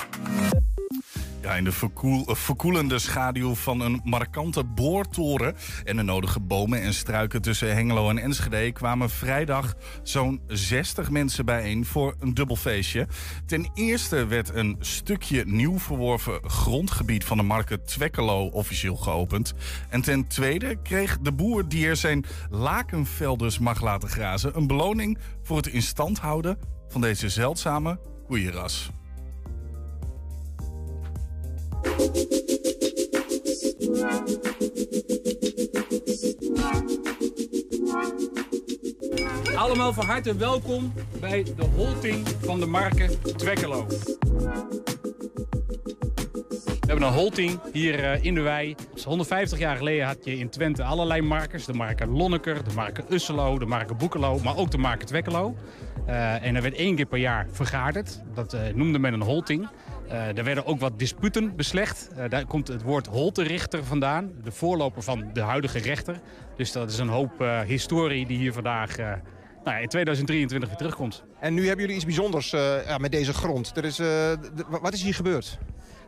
[1.41, 1.89] In de
[2.28, 8.10] eh, verkoelende schaduw van een markante boortoren en de nodige bomen en struiken tussen Hengelo
[8.10, 13.08] en Enschede kwamen vrijdag zo'n 60 mensen bijeen voor een dubbelfeestje.
[13.45, 19.54] Ten eerste werd een stukje nieuw verworven grondgebied van de marke Twekkelo officieel geopend.
[19.89, 25.17] En ten tweede kreeg de boer die er zijn lakenvelders mag laten grazen een beloning
[25.43, 28.91] voor het in stand houden van deze zeldzame koeienras.
[39.56, 43.86] Allemaal van harte welkom bij de holting van de marken Twekkelo.
[46.80, 48.75] We hebben een holting hier eh, in de wei.
[48.93, 51.65] Dus 150 jaar geleden had je in Twente allerlei markers.
[51.65, 55.56] De marken Lonneker, de marken Usselo, de marken Boekelo, maar ook de marken Twekkelo.
[56.06, 58.21] Eh, en er werd één keer per jaar vergaderd.
[58.34, 59.67] Dat eh, noemde men een holting.
[60.10, 62.10] Uh, daar werden ook wat disputen beslecht.
[62.17, 66.19] Uh, daar komt het woord holterichter vandaan, de voorloper van de huidige rechter.
[66.56, 70.78] Dus dat is een hoop uh, historie die hier vandaag nou ja, in 2023 weer
[70.78, 71.24] terugkomt.
[71.39, 72.56] En nu hebben jullie iets bijzonders
[72.98, 73.72] met deze grond.
[73.78, 74.02] Er is,
[74.82, 75.60] wat is hier gebeurd?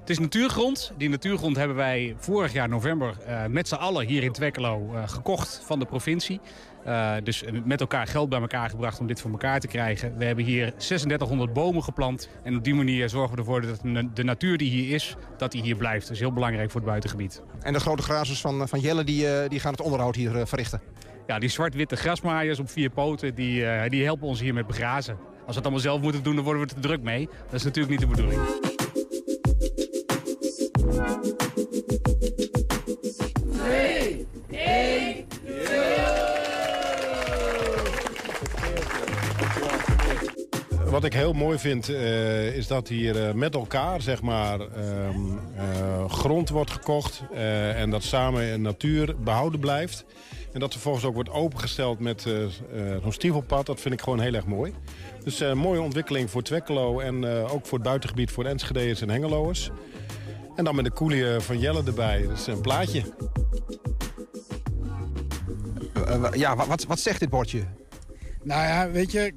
[0.01, 0.91] Het is natuurgrond.
[0.97, 3.15] Die natuurgrond hebben wij vorig jaar november
[3.49, 6.39] met z'n allen hier in Twekkelo gekocht van de provincie.
[6.87, 10.17] Uh, dus met elkaar geld bij elkaar gebracht om dit voor elkaar te krijgen.
[10.17, 12.29] We hebben hier 3600 bomen geplant.
[12.43, 13.81] En op die manier zorgen we ervoor dat
[14.13, 16.01] de natuur die hier is, dat die hier blijft.
[16.01, 17.41] Dat is heel belangrijk voor het buitengebied.
[17.61, 20.81] En de grote grazers van, van Jelle die, die gaan het onderhoud hier verrichten?
[21.27, 25.13] Ja, die zwart-witte grasmaaiers op vier poten, die, die helpen ons hier met begrazen.
[25.13, 27.29] Als we het allemaal zelf moeten doen, dan worden we te druk mee.
[27.45, 28.70] Dat is natuurlijk niet de bedoeling.
[41.11, 46.09] Ik heel mooi vind uh, is dat hier uh, met elkaar zeg maar, um, uh,
[46.09, 47.23] grond wordt gekocht
[47.75, 50.05] en dat samen natuur behouden blijft.
[50.53, 52.21] En dat vervolgens ook wordt opengesteld met
[53.01, 53.65] zo'n stiefelpad.
[53.65, 54.73] Dat vind ik gewoon heel erg mooi.
[55.23, 59.69] Dus een mooie ontwikkeling voor Twekkelo en ook voor het buitengebied voor de en Hengeloers.
[60.55, 62.27] En dan met de koelie van Jelle erbij.
[62.27, 63.03] Dat is een plaatje.
[66.31, 67.63] ja, wat, wat zegt dit bordje?
[68.43, 69.33] Nou ja, weet je,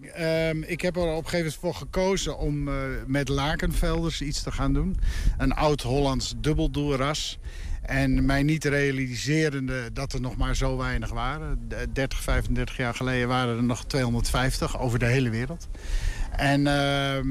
[0.50, 2.74] um, ik heb er op een gegeven moment voor gekozen om uh,
[3.06, 4.98] met lakenvelders iets te gaan doen.
[5.38, 7.38] Een oud-Hollands dubbeldoelras.
[7.82, 11.68] En mij niet realiserende dat er nog maar zo weinig waren.
[11.92, 15.68] 30, 35 jaar geleden waren er nog 250 over de hele wereld.
[16.30, 17.22] En uh, uh,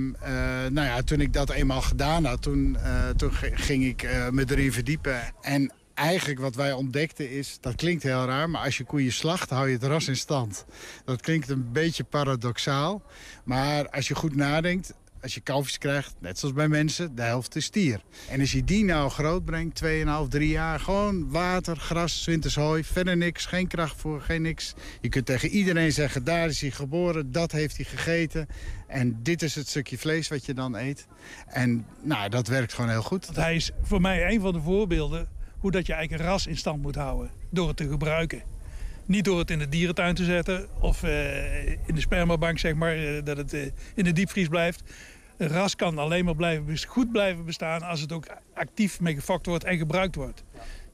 [0.69, 4.73] nou ja, toen ik dat eenmaal gedaan had, toen, uh, toen ging ik me erin
[4.73, 5.19] verdiepen.
[5.41, 8.49] En eigenlijk wat wij ontdekten is, dat klinkt heel raar...
[8.49, 10.65] maar als je koeien slacht, hou je het ras in stand.
[11.05, 13.03] Dat klinkt een beetje paradoxaal.
[13.43, 17.55] Maar als je goed nadenkt, als je kalfjes krijgt, net zoals bij mensen, de helft
[17.55, 18.01] is stier.
[18.29, 19.89] En als je die nou groot brengt, 2,5,
[20.29, 20.79] 3 jaar...
[20.79, 24.73] gewoon water, gras, winters hooi, verder niks, geen kracht voor, geen niks.
[25.01, 28.47] Je kunt tegen iedereen zeggen, daar is hij geboren, dat heeft hij gegeten...
[28.87, 31.07] en dit is het stukje vlees wat je dan eet.
[31.47, 33.25] En nou, dat werkt gewoon heel goed.
[33.25, 36.57] Want hij is voor mij een van de voorbeelden hoe dat je een ras in
[36.57, 38.41] stand moet houden door het te gebruiken.
[39.05, 42.97] Niet door het in de dierentuin te zetten of uh, in de spermabank, zeg maar,
[42.97, 43.61] uh, dat het uh,
[43.95, 44.83] in de diepvries blijft.
[45.37, 49.45] Een ras kan alleen maar blijven, goed blijven bestaan als het ook actief mee gefokt
[49.45, 50.43] wordt en gebruikt wordt.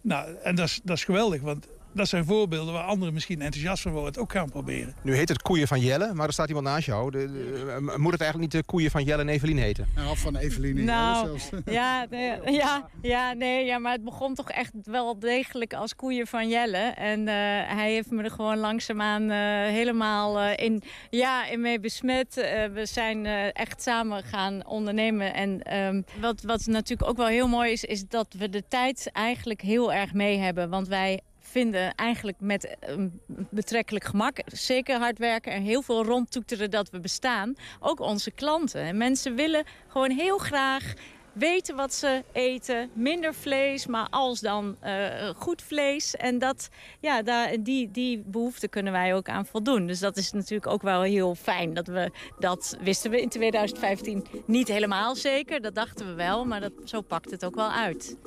[0.01, 3.81] Nou, en dat is, dat is geweldig, want dat zijn voorbeelden waar anderen misschien enthousiast
[3.81, 4.09] van worden.
[4.09, 4.95] Het ook gaan proberen.
[5.01, 7.11] Nu heet het koeien van Jelle, maar er staat iemand naast jou.
[7.11, 9.87] De, de, moet het eigenlijk niet de koeien van Jelle en Evelien heten?
[9.95, 11.63] Nou, van Evelien en nou, Jelle zelfs.
[11.79, 16.27] Ja, nee, ja, ja, nee, ja, maar het begon toch echt wel degelijk als koeien
[16.27, 16.77] van Jelle.
[16.77, 17.33] En uh,
[17.75, 19.37] hij heeft me er gewoon langzaamaan uh,
[19.73, 22.35] helemaal uh, in, ja, in mee besmet.
[22.73, 25.33] we zijn echt samen gaan ondernemen.
[25.33, 29.09] En um, wat, wat natuurlijk ook wel heel mooi is, is dat we de tijd
[29.13, 30.69] eigenlijk heel erg mee hebben.
[30.69, 31.19] Want wij
[31.49, 34.37] vinden eigenlijk met um, betrekkelijk gemak.
[34.45, 37.55] Zeker hard werken en heel veel rondtoeteren dat we bestaan.
[37.79, 38.81] Ook onze klanten.
[38.81, 40.93] En mensen willen gewoon heel graag
[41.33, 42.89] weten wat ze eten.
[42.93, 46.15] Minder vlees, maar als dan uh, goed vlees.
[46.15, 49.87] En dat, ja, daar, die, die behoefte kunnen wij ook aan voldoen.
[49.87, 51.73] Dus dat is natuurlijk ook wel heel fijn.
[51.73, 55.61] Dat, we, dat wisten we in 2015 niet helemaal zeker.
[55.61, 58.17] Dat dachten we wel, maar dat, zo pakt het ook wel uit.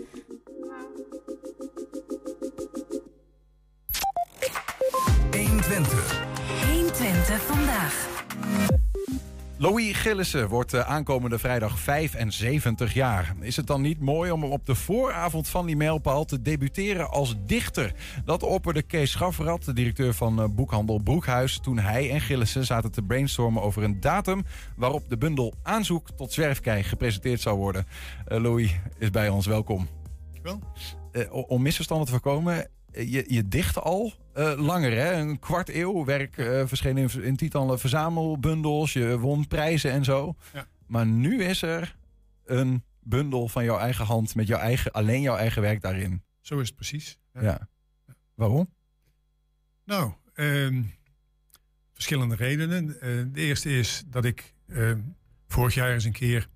[5.63, 6.25] 120.
[6.73, 8.09] 120 vandaag.
[9.57, 13.35] Louis Gillissen wordt uh, aankomende vrijdag 75 jaar.
[13.41, 17.35] Is het dan niet mooi om op de vooravond van die mijlpaal te debuteren als
[17.47, 17.93] dichter?
[18.25, 21.59] Dat opperde Kees Schafferat, de directeur van uh, boekhandel Broekhuis...
[21.59, 24.45] toen hij en Gillissen zaten te brainstormen over een datum...
[24.77, 27.87] waarop de bundel Aanzoek tot Zwerfkei gepresenteerd zou worden.
[28.29, 29.89] Uh, Louis is bij ons, welkom.
[30.43, 31.45] Dankjewel.
[31.47, 35.13] om misverstanden te voorkomen, je, je dicht al uh, langer, hè?
[35.13, 36.05] Een kwart eeuw.
[36.05, 38.93] Werk uh, verscheen in, in verzamelbundels.
[38.93, 40.35] Je won prijzen en zo.
[40.53, 40.67] Ja.
[40.87, 41.97] Maar nu is er
[42.45, 46.23] een bundel van jouw eigen hand met jouw eigen, alleen jouw eigen werk daarin.
[46.41, 47.19] Zo is het precies.
[47.35, 47.43] Ja.
[47.43, 47.69] ja.
[48.35, 48.75] Waarom?
[49.85, 50.83] Nou, uh,
[51.93, 52.89] verschillende redenen.
[52.89, 54.55] Uh, de eerste is dat ik
[55.47, 56.49] vorig jaar eens een keer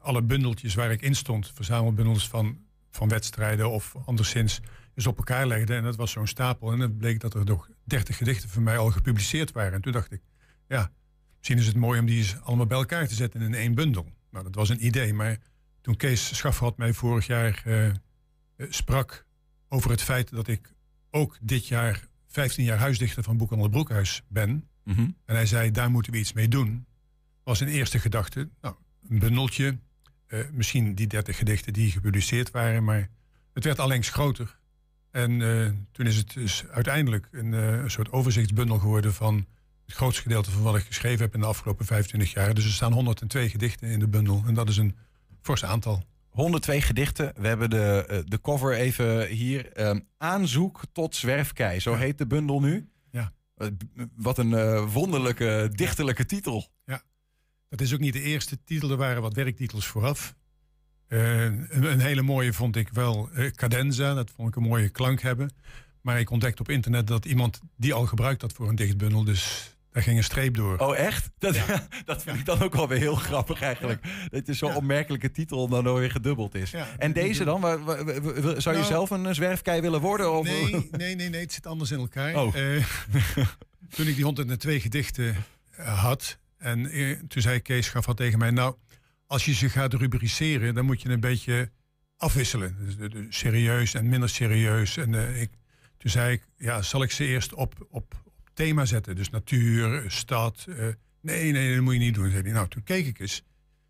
[0.00, 2.58] alle bundeltjes waar ik in stond, verzamelbundels van,
[2.90, 4.60] van wedstrijden of anderszins
[4.94, 5.74] dus op elkaar legde.
[5.74, 6.72] En dat was zo'n stapel.
[6.72, 9.72] En dan bleek dat er nog dertig gedichten van mij al gepubliceerd waren.
[9.72, 10.22] En toen dacht ik,
[10.68, 10.90] ja,
[11.38, 14.12] misschien is het mooi om die eens allemaal bij elkaar te zetten in één bundel.
[14.30, 15.14] Nou, dat was een idee.
[15.14, 15.38] Maar
[15.80, 17.90] toen Kees Schafferat mij vorig jaar uh,
[18.68, 19.26] sprak
[19.68, 20.72] over het feit dat ik
[21.10, 24.68] ook dit jaar 15 jaar huisdichter van Boekhandel Broekhuis ben.
[24.84, 25.16] Mm -hmm.
[25.24, 26.86] En hij zei, daar moeten we iets mee doen.
[27.44, 28.74] Was een eerste gedachte, nou,
[29.08, 29.78] een bundeltje.
[30.26, 33.08] eh, misschien die 30 gedichten die gepubliceerd waren, maar
[33.52, 34.58] het werd allengs groter.
[35.14, 39.46] En eh, toen is het dus uiteindelijk een, eh, een soort overzichtsbundel geworden van
[39.86, 42.54] het grootste gedeelte van wat ik geschreven heb in de afgelopen 25 jaar.
[42.54, 44.96] Dus er staan 102 gedichten in de bundel en dat is een
[45.42, 46.02] fors aantal.
[46.28, 47.32] 102 gedichten.
[47.36, 49.72] We hebben de, eh, de cover even hier.
[49.72, 51.80] Ehm, aanzoek tot zwerfkei.
[51.80, 52.88] Zo heet de bundel nu.
[53.10, 53.32] Ja.
[54.16, 56.68] Wat een wonderlijke, dichterlijke titel.
[56.84, 57.02] Ja,
[57.68, 58.90] dat is ook niet de eerste titel.
[58.90, 60.34] Er waren wat werktitels vooraf.
[61.08, 64.14] Eh, een, een hele mooie vond ik wel eh, Cadenza.
[64.14, 65.50] Dat vond ik een mooie klank hebben.
[66.00, 69.24] Maar ik ontdekte op internet dat iemand die al gebruikt had voor een dichtbundel.
[69.24, 70.78] Dus daar ging een streep door.
[70.78, 71.30] Oh, echt?
[71.38, 71.56] Dat,
[72.04, 74.02] dat vind ik dan ook wel weer heel grappig eigenlijk.
[74.30, 76.72] Dat het zo'n opmerkelijke titel dan weer gedubbeld is.
[76.98, 77.60] En deze dan?
[77.60, 80.32] Wa- wa- wa- wa- Zou je Nou- zelf een zwerfkei willen worden?
[80.38, 80.44] Of?
[80.46, 82.34] Nee, nee, nee, nee, het zit anders in elkaar.
[82.36, 82.56] Oh.
[82.56, 82.84] Eh,
[83.88, 85.36] toen ik die 102 gedichten
[85.76, 86.90] had, en
[87.28, 88.74] toen zei Kees gaf al tegen mij, nou,
[89.34, 91.70] als je ze gaat rubriceren, dan moet je een beetje
[92.16, 92.76] afwisselen.
[92.78, 94.96] Dus, de- serieus en minder serieus.
[94.96, 95.50] En eh, ik,
[95.98, 99.16] toen zei ik, ja, zal ik ze eerst op, op, op thema zetten?
[99.16, 100.64] Dus natuur, eh, stad.
[100.68, 100.86] eh,
[101.20, 102.30] nee, nee, dat moet je niet doen.
[102.30, 102.42] Zei.
[102.42, 103.42] Nou, toen keek ik eens.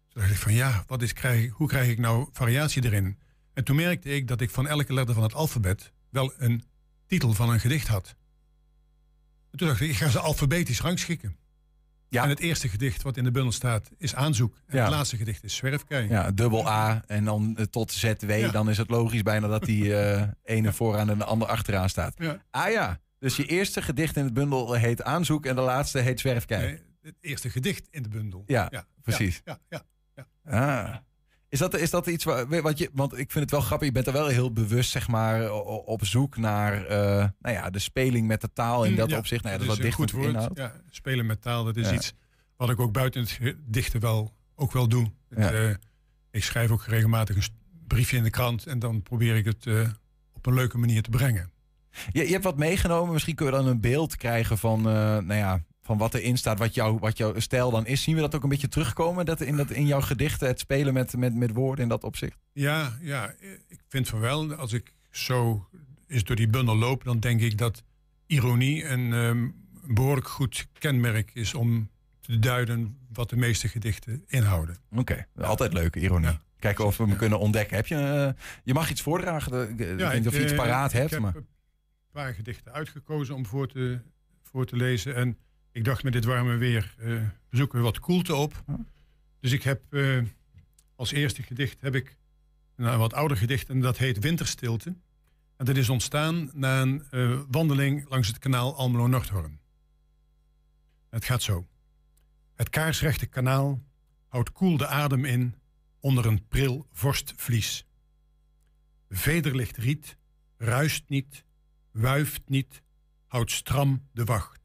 [0.09, 3.19] Toen dacht ik van, ja, wat is, krijg, hoe krijg ik nou variatie erin?
[3.53, 6.63] En toen merkte ik dat ik van elke letter van het alfabet wel een
[7.07, 8.17] titel van een gedicht had.
[9.51, 11.37] En toen dacht ik, ik ga ze alfabetisch rangschikken.
[12.09, 12.23] Ja.
[12.23, 14.57] En het eerste gedicht wat in de bundel staat is aanzoek.
[14.67, 14.83] En Ja.
[14.85, 16.09] het laatste gedicht is zwerfkei.
[16.09, 18.31] Ja, dubbel A en dan eh, tot ZW.
[18.39, 18.51] Ja.
[18.51, 22.15] Dan is het logisch bijna dat die eh, ene vooraan en de ander achteraan staat.
[22.51, 26.21] Ah ja, dus je eerste gedicht in het bundel heet Aanzoek en de laatste heet
[26.21, 26.67] Zwerfkei.
[26.67, 28.43] Nee, het eerste gedicht in de bundel.
[28.47, 28.71] Ja,
[29.03, 29.41] precies.
[29.45, 29.83] Ja, ja,
[30.15, 30.27] ja.
[30.85, 30.97] Ah.
[31.55, 33.93] Is dat, is dat iets waar, wat je, want ik vind het wel grappig, je
[33.93, 35.53] bent er wel heel bewust, zeg maar,
[35.85, 39.43] op zoek naar, eh, nou ja, de speling met de taal in dat Ja, opzicht.
[39.43, 40.59] Nou ja, dat, is is wat een dichter goed woord.
[40.59, 41.95] Ja, spelen met taal, dat is Ja.
[41.95, 42.13] iets
[42.57, 45.13] wat ik ook buiten het dichten wel, ook wel doe.
[45.29, 45.71] Het, eh,
[46.31, 47.43] ik schrijf ook regelmatig een
[47.87, 49.89] briefje in de krant en dan probeer ik het eh,
[50.33, 51.51] op een leuke manier te brengen.
[52.13, 55.65] Je, je hebt wat meegenomen, misschien kun je dan een beeld krijgen van, nou ja,
[55.85, 58.03] van wat erin staat, wat, jou, wat jouw stijl dan is.
[58.03, 60.93] Zien we dat ook een beetje terugkomen, dat in, dat, in jouw gedichten, het spelen
[60.95, 62.39] met, met, met woorden in dat opzicht?
[62.53, 63.35] Ja, ja,
[63.69, 64.55] ik vind van wel.
[64.55, 65.69] Als ik zo
[66.09, 67.83] eens door die bundel loop, dan denk ik dat
[68.27, 69.49] ironie een ehm,
[69.95, 74.77] behoorlijk goed kenmerk is om te duiden wat de meeste gedichten inhouden.
[74.97, 76.39] Oké, altijd leuke ironie.
[76.59, 77.77] Kijken of we hem kunnen ontdekken.
[77.77, 79.77] Heb je, eh, je mag iets voordragen.
[79.77, 81.11] de- Ik of je iets eh, paraat ik hebt.
[81.11, 81.35] heb maar...
[81.37, 81.47] een
[82.13, 84.01] paar gedichten uitgekozen om voor te,
[84.43, 85.15] voor te lezen.
[85.15, 85.39] En
[85.75, 88.65] ik dacht met dit warme weer eh, zoeken we wat koelte op.
[89.41, 90.23] Dus ik heb eh,
[90.97, 92.17] als eerste gedicht heb ik
[92.77, 94.97] een wat ouder gedicht en dat heet Winterstilte.
[95.57, 99.61] En dat is ontstaan na een eh, wandeling langs het kanaal Almelo-Noordhoorn.
[101.11, 101.67] Het gaat zo.
[102.55, 103.83] Het kaarsrechte kanaal
[104.29, 105.55] houdt koel de adem in
[106.01, 107.87] onder een pril vorstvlies.
[109.09, 110.17] Vederlicht riet,
[110.57, 111.45] ruist niet,
[111.91, 112.83] wuift niet,
[113.27, 114.64] houdt stram de wacht.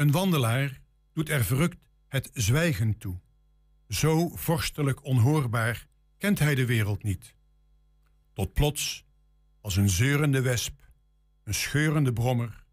[0.00, 0.80] Een wandelaar
[1.12, 3.20] doet er verrukt het zwijgen toe.
[3.88, 5.86] Zo vorstelijk onhoorbaar
[6.18, 7.34] kent hij de wereld niet.
[8.32, 9.04] Tot plots,
[9.60, 10.80] als een zeurende wesp,
[11.44, 12.64] een scheurende brommer,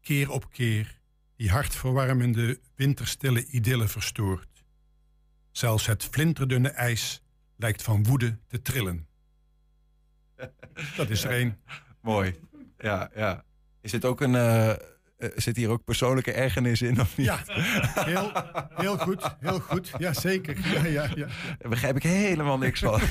[0.00, 1.00] keer op keer,
[1.36, 4.64] die hartverwarmende winterstille idylle verstoort.
[5.50, 7.22] Zelfs het flinterdunne ijs
[7.56, 9.06] lijkt van woede te trillen.
[10.96, 11.60] Dat is er één.
[12.00, 12.40] Mooi.
[12.78, 13.44] Ja, ja.
[13.80, 14.34] Is dit ook een.
[14.34, 17.00] eh, eh, zit hier ook persoonlijke ergernis in?
[17.00, 17.26] Of niet?
[17.26, 17.38] Ja,
[18.04, 18.32] heel,
[18.74, 19.90] heel goed, heel goed.
[19.98, 20.56] Ja, zeker.
[20.74, 21.26] Ja, ja, ja.
[21.58, 23.00] Daar begrijp ik helemaal niks van.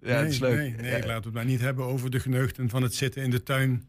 [0.00, 0.56] ja, het is leuk.
[0.56, 0.96] Nee, nee Ja.
[0.98, 3.88] laten we het maar niet hebben over de geneugten van het zitten in de tuin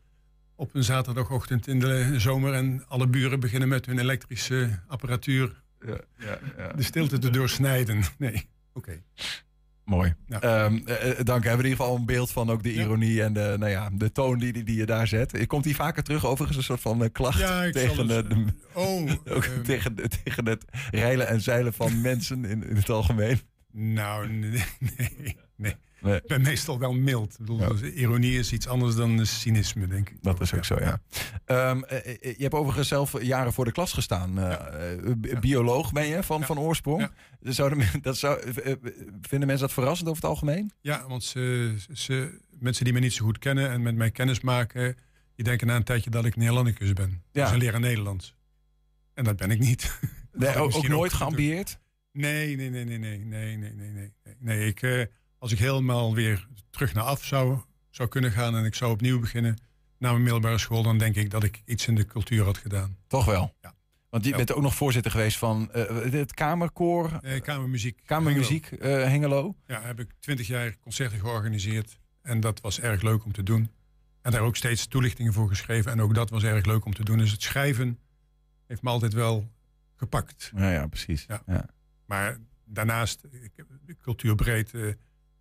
[0.55, 5.97] op een zaterdagochtend in de zomer en alle buren beginnen met hun elektrische apparatuur Ja,
[6.17, 6.73] ja, ja.
[6.73, 8.03] de stilte te doorsnijden.
[8.17, 9.01] Nee, oké.
[9.85, 10.13] Mooi.
[10.27, 10.41] Ja.
[10.41, 11.41] Ehm, eh, eh, dank.
[11.43, 13.89] We hebben in ieder geval een beeld van ook de ironie en de, nou ja,
[13.93, 15.47] de toon die, die, die je daar zet.
[15.47, 19.11] Komt die vaker terug overigens een soort van eh, klacht Ja, tegen, het- de, Oh,
[19.35, 19.61] ook ehm.
[19.63, 23.39] tegen, tegen het reilen en zeilen van mensen in, in het algemeen?
[23.71, 24.63] Nou, nee,
[24.97, 25.75] nee, Nee.
[26.13, 27.31] Ik ben meestal wel mild.
[27.31, 30.17] Ik bedoel, dus ironie is iets anders dan eh, cynisme, denk ik.
[30.21, 31.01] Dat is ook zo, ja.
[31.45, 34.57] Ehm, eh, eh, je hebt overigens zelf jaren voor de klas gestaan.
[35.39, 37.09] Bioloog ben je van, van oorsprong.
[38.01, 38.41] Dat zou,
[39.21, 40.71] vinden mensen dat verrassend over het algemeen?
[40.81, 44.97] Ja, want ze, mensen die me niet zo goed kennen en met mij kennis maken...
[45.35, 47.23] die denken na een tijdje dat ik Nederlandicus ben.
[47.31, 48.35] Dus een leraar Nederlands.
[49.13, 49.83] En dat ben ik niet.
[50.37, 51.79] Nee, ook, ook nooit geambieerd?
[52.11, 54.11] Nee, nee, nee, nee, nee, nee, nee, nee.
[54.39, 57.59] Nee, ik als ik helemaal weer terug naar af zou,
[57.89, 59.57] zou kunnen gaan en ik zou opnieuw beginnen
[59.97, 62.97] na mijn middelbare school, dan denk ik dat ik iets in de cultuur had gedaan.
[63.07, 63.55] Toch wel?
[63.61, 63.73] Ja.
[64.09, 67.19] Want je bent ook nog voorzitter geweest van uh, het Kamerkoor.
[67.21, 68.01] Nee, Kamermuziek.
[68.05, 68.99] Kamermuziek Hengelo.
[68.99, 69.55] Uh, Hengelo.
[69.67, 71.99] Ja, heb ik twintig jaar concerten georganiseerd.
[72.21, 73.71] En dat was erg leuk om te doen.
[74.21, 75.91] En daar ook steeds toelichtingen voor geschreven.
[75.91, 77.17] En ook dat was erg leuk om te doen.
[77.17, 77.99] Dus het schrijven
[78.67, 79.51] heeft me altijd wel
[79.95, 80.51] gepakt.
[80.55, 81.25] Ja, ja precies.
[81.27, 81.41] Ja.
[81.45, 81.65] ja.
[82.05, 83.65] Maar daarnaast, ik,
[84.01, 84.73] cultuurbreed.
[84.73, 84.93] Uh,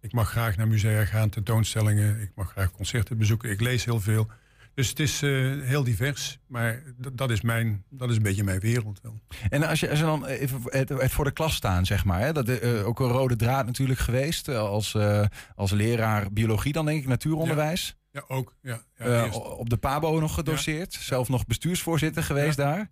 [0.05, 2.21] ik mag graag naar musea gaan, tentoonstellingen.
[2.21, 3.51] Ik mag graag concerten bezoeken.
[3.51, 4.31] Ik lees heel veel.
[4.75, 6.83] Dus het is uh, heel divers, maar
[7.13, 9.21] dat is, mijn, dat is een beetje mijn wereld wel.
[9.49, 12.21] En als je, als je dan even het, het, voor de klas staan, zeg maar,
[12.21, 16.73] hè, dat is uh, ook een rode draad natuurlijk geweest als, uh, als leraar biologie,
[16.73, 17.97] dan denk ik natuuronderwijs.
[18.11, 18.55] Ja, ja ook.
[18.63, 22.91] Ja, ja op de PABO nog gedoseerd, zelf nog bestuursvoorzitter geweest daar.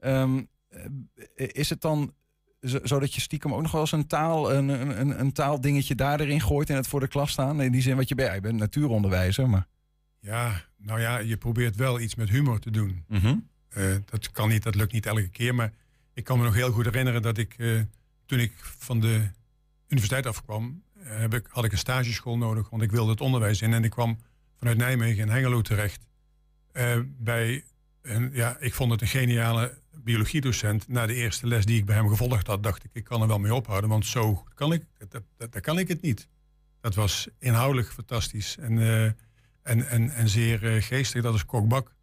[0.00, 0.48] Um,
[1.34, 2.14] is het dan
[2.60, 6.40] zodat je stiekem ook nog wel eens een taal, een, een, een taaldingetje daar erin
[6.40, 7.62] gooit en het voor de klas staan?
[7.62, 9.66] In die zin wat je bent, je bent natuuronderwijzer, maar...
[10.20, 13.04] Ja, nou ja, je probeert wel iets met humor te doen.
[13.08, 13.36] Mhm.
[13.76, 15.54] uh, dat kan niet, dat lukt niet elke keer.
[15.54, 15.72] Maar
[16.14, 17.80] ik kan me nog heel goed herinneren dat ik, uh,
[18.26, 19.30] toen ik van de
[19.88, 23.62] universiteit afkwam, uh, heb ik, had ik een stageschool nodig, want ik wilde het onderwijs
[23.62, 23.72] in.
[23.72, 24.18] En ik kwam
[24.56, 26.06] vanuit Nijmegen in Hengelo terecht.
[27.04, 27.64] bij
[28.08, 30.88] een, ja, ik vond het een geniale biologiedocent.
[30.88, 33.28] Na de eerste les die ik bij hem gevolgd had, dacht ik, ik kan er
[33.28, 33.90] wel mee ophouden.
[33.90, 36.28] Want zo kan ik, dat, dat, dat kan ik het niet.
[36.80, 38.56] Dat was inhoudelijk fantastisch.
[38.56, 38.78] En
[39.66, 41.22] en, en, en zeer uh, geestig.
[41.22, 41.94] Dat is Kokbak.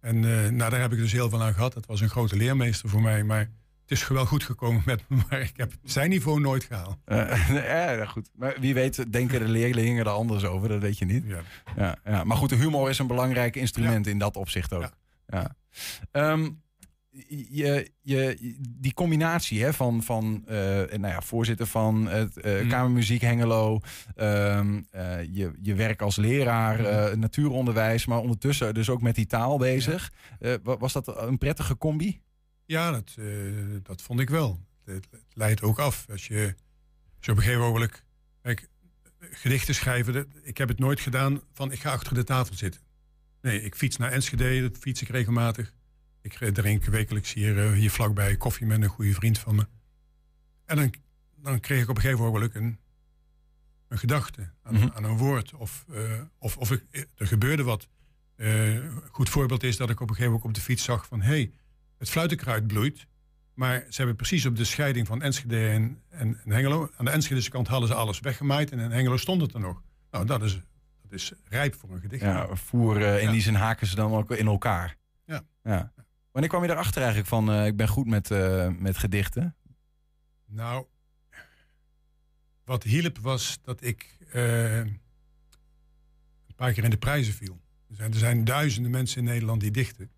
[0.00, 1.74] En uh, nou, daar heb ik dus heel veel aan gehad.
[1.74, 3.24] Het was een grote leermeester voor mij.
[3.24, 5.16] Maar het is wel goed gekomen met me.
[5.30, 6.96] Maar ik heb zijn niveau nooit gehaald.
[7.10, 8.30] Uh, ja, goed.
[8.34, 10.68] Maar wie weet denken de leerlingen er anders over.
[10.68, 11.24] Dat weet je niet.
[11.26, 11.40] Ja.
[11.76, 12.24] Ja, ja.
[12.24, 14.90] Maar goed, de humor is een belangrijk instrument in dat opzicht ook.
[15.30, 15.56] Ja.
[16.12, 16.62] Um,
[17.28, 23.20] je, je, die combinatie hè, van, van uh, nou ja, voorzitter van het uh, Kamermuziek
[23.20, 23.80] Hengelo,
[24.16, 26.78] um, uh, je, je werk als leraar,
[27.12, 27.18] mm.
[27.18, 30.12] natuuronderwijs, maar ondertussen dus ook met die taal bezig.
[30.62, 32.20] Was dat een prettige combi?
[32.66, 33.14] Ja, dat,
[33.82, 34.60] dat vond ik wel.
[34.84, 36.06] Het, leidt ook af.
[36.10, 36.54] Als je,
[37.20, 38.04] zo op een gegeven moment,
[38.42, 38.68] kijk,
[39.18, 42.80] gedichten schrijven, ik heb het nooit gedaan van ik ga achter de tafel zitten.
[43.42, 45.74] Nee, ik fiets naar Enschede, dat fiets ik regelmatig.
[46.22, 49.66] Ik drink wekelijks hier, uh, hier vlakbij koffie met een goede vriend van me.
[50.64, 50.94] En dan,
[51.36, 52.78] dan kreeg ik op een gegeven moment een,
[53.88, 54.90] een gedachte aan, mm -hmm.
[54.94, 55.54] aan, een woord.
[55.54, 57.88] Of, uh, of, of ik, er gebeurde wat.
[58.36, 61.06] Uh, een goed voorbeeld is dat ik op een gegeven moment op de fiets zag
[61.06, 61.20] van...
[61.20, 61.52] hé, hey,
[61.98, 63.06] het fluitenkruid bloeit.
[63.54, 66.90] Maar ze hebben precies op de scheiding van Enschede en, en, en Hengelo...
[66.96, 68.70] aan de Enschedese kant hadden ze alles weggemaaid...
[68.70, 69.82] en in Hengelo stond het er nog.
[70.10, 70.60] Nou, dat is,
[71.12, 72.22] is rijp voor een gedicht.
[72.22, 73.30] Ja, voer, in ja.
[73.30, 74.96] die zin haken ze dan ook in elkaar.
[75.24, 75.42] Ja.
[75.62, 75.92] ja.
[76.32, 79.56] Wanneer kwam je erachter eigenlijk van, uh, ik ben goed met, uh, met gedichten?
[80.46, 80.86] Nou,
[82.64, 85.00] wat hielp was dat ik een
[86.56, 87.60] paar keer in de prijzen viel.
[87.88, 90.10] Er zijn, er zijn duizenden mensen in Nederland die dichten.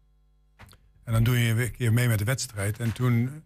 [1.04, 2.78] En dan doe je een keer mee met de wedstrijd.
[2.78, 3.44] En toen,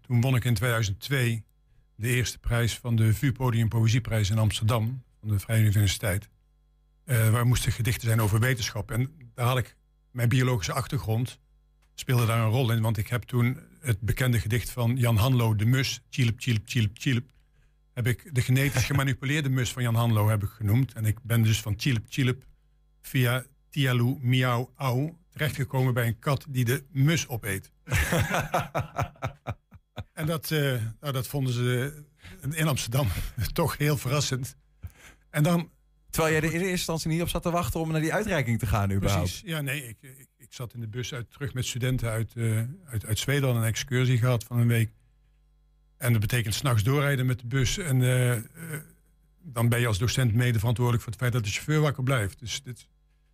[0.00, 1.44] toen won ik in 2002
[1.94, 5.02] de eerste prijs van de VU Podium Poëzieprijs in Amsterdam.
[5.28, 6.28] Van de Vrije Universiteit.
[7.04, 8.90] waar moesten gedichten zijn over wetenschap.
[8.90, 9.76] En daar had ik
[10.10, 11.38] mijn biologische achtergrond
[11.94, 12.82] speelde daar een rol in.
[12.82, 16.90] Want ik heb toen het bekende gedicht van Jan Hanlo, de mus, chilip, chilip, chilip,
[16.98, 17.30] chilip.
[17.92, 20.92] Heb ik de genetisch gemanipuleerde mus van Jan Hanlo heb ik genoemd.
[20.92, 22.44] En ik ben dus van chilip, chilip
[23.00, 27.72] via tialu, miauw, au terechtgekomen bij een kat die de mus opeet.
[30.20, 32.04] en dat, uh, nou, dat vonden ze
[32.50, 33.08] in Amsterdam
[33.52, 34.56] toch heel verrassend.
[35.30, 35.70] En dan
[36.10, 38.58] Terwijl jij er in eerste instantie niet op zat te wachten om naar die uitreiking
[38.58, 39.22] te gaan überhaupt.
[39.22, 42.32] Precies, ja nee, ik, ik, ik zat in de bus uit, terug met studenten uit,
[42.34, 44.90] uh, uit, uit Zweden, een excursie gehad van een week.
[45.96, 47.78] En dat betekent s'nachts doorrijden met de bus.
[47.78, 48.42] En uh, uh,
[49.42, 52.38] dan ben je als docent mede verantwoordelijk voor het feit dat de chauffeur wakker blijft.
[52.38, 52.88] Dus dit,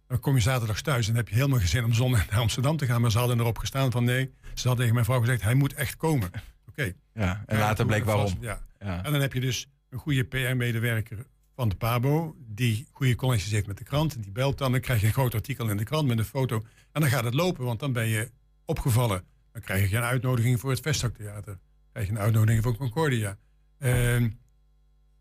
[0.06, 2.76] dan kom je zaterdags thuis en heb je helemaal geen zin om zondag naar Amsterdam
[2.76, 3.00] te gaan.
[3.00, 5.74] Maar ze hadden erop gestaan van nee, ze hadden tegen mijn vrouw gezegd, hij moet
[5.74, 6.28] echt komen.
[6.28, 6.42] Oké.
[6.68, 6.94] Okay.
[7.14, 8.38] Ja, en later bleek waarom.
[8.40, 8.62] Ja.
[8.78, 13.66] En dan heb je dus een goede PR-medewerker van de Pabo, die goede connecties heeft
[13.66, 14.22] met de krant.
[14.22, 16.64] Die belt dan, dan krijg je een groot artikel in de krant met een foto.
[16.92, 18.30] En dan gaat het lopen, want dan ben je
[18.64, 19.24] opgevallen.
[19.52, 21.58] Dan krijg je een uitnodiging voor het Vestaktheater.
[21.92, 23.38] krijg je een uitnodiging voor Concordia.
[23.78, 24.14] Uh,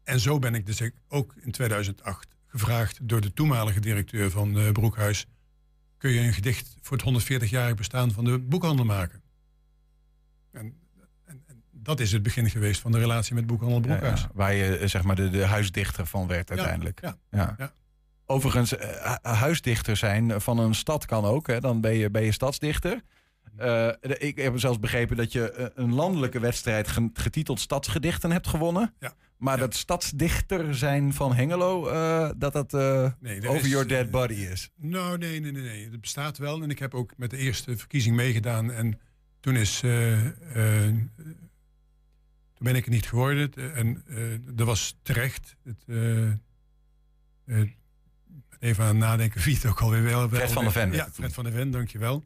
[0.04, 4.72] en zo ben ik dus ook in 2008 gevraagd door de toenmalige directeur van uh,
[4.72, 5.26] Broekhuis...
[5.98, 9.22] kun je een gedicht voor het 140-jarig bestaan van de boekhandel maken?
[10.52, 10.83] En
[11.84, 14.22] dat is het begin geweest van de relatie met Boekhandel Broekhuis.
[14.22, 17.00] Ja, waar je eh, zeg maar de, de huisdichter van werd uiteindelijk.
[17.02, 17.74] Ja, ja.
[18.26, 21.48] Overigens, uh, huisdichter zijn van een stad kan ook.
[21.48, 21.60] Hè.
[21.60, 23.02] Dan ben je, ben je stadsdichter.
[23.60, 28.94] Uh, ik heb zelfs begrepen dat je een landelijke wedstrijd getiteld Stadsgedichten hebt gewonnen.
[29.00, 29.14] Ja.
[29.38, 34.10] Maar dat stadsdichter zijn van Hengelo, uh, dat dat uh, nee, over is, your dead
[34.10, 34.70] body is.
[34.76, 35.90] Nou, nee, nee, nee, nee.
[35.90, 36.62] Het bestaat wel.
[36.62, 38.72] En ik heb ook met de eerste verkiezing meegedaan.
[38.72, 39.00] En
[39.40, 39.82] toen is
[42.64, 43.54] ben ik het niet geworden.
[43.76, 44.04] En
[44.56, 45.56] dat was terecht.
[45.64, 45.86] Het,
[48.60, 50.30] even aan nadenken wie het ook alweer wel...
[50.30, 50.92] Fred van der Ven.
[50.92, 52.24] Ja, Fred van der Ven, dankjewel.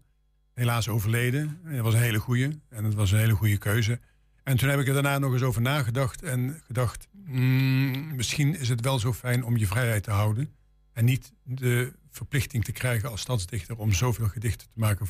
[0.54, 1.60] Helaas overleden.
[1.64, 2.62] Dat was een hele goeie.
[2.70, 4.00] En het was een hele goede keuze.
[4.44, 6.24] En toen heb ik er daarna nog eens over nagedacht.
[6.24, 10.56] En gedacht, mm, misschien is het wel zo fijn om je vrijheid te houden.
[10.94, 13.78] En niet de verplichting te krijgen als stadsdichter...
[13.78, 15.08] om zoveel gedichten te maken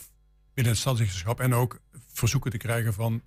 [0.53, 1.39] binnen het stadsdichterschap.
[1.39, 3.21] En ook verzoeken te krijgen van,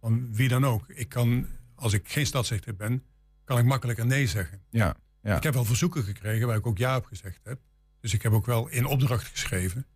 [0.00, 0.84] van wie dan ook.
[0.88, 3.02] Ik kan, als ik geen stadsdichter ben,
[3.44, 4.60] kan ik makkelijker nee zeggen.
[4.70, 4.96] Ja.
[5.22, 5.36] Ja.
[5.36, 7.60] Ik heb wel verzoeken gekregen waar ik ook ja op gezegd heb.
[8.00, 9.86] Dus ik heb ook wel in opdracht geschreven.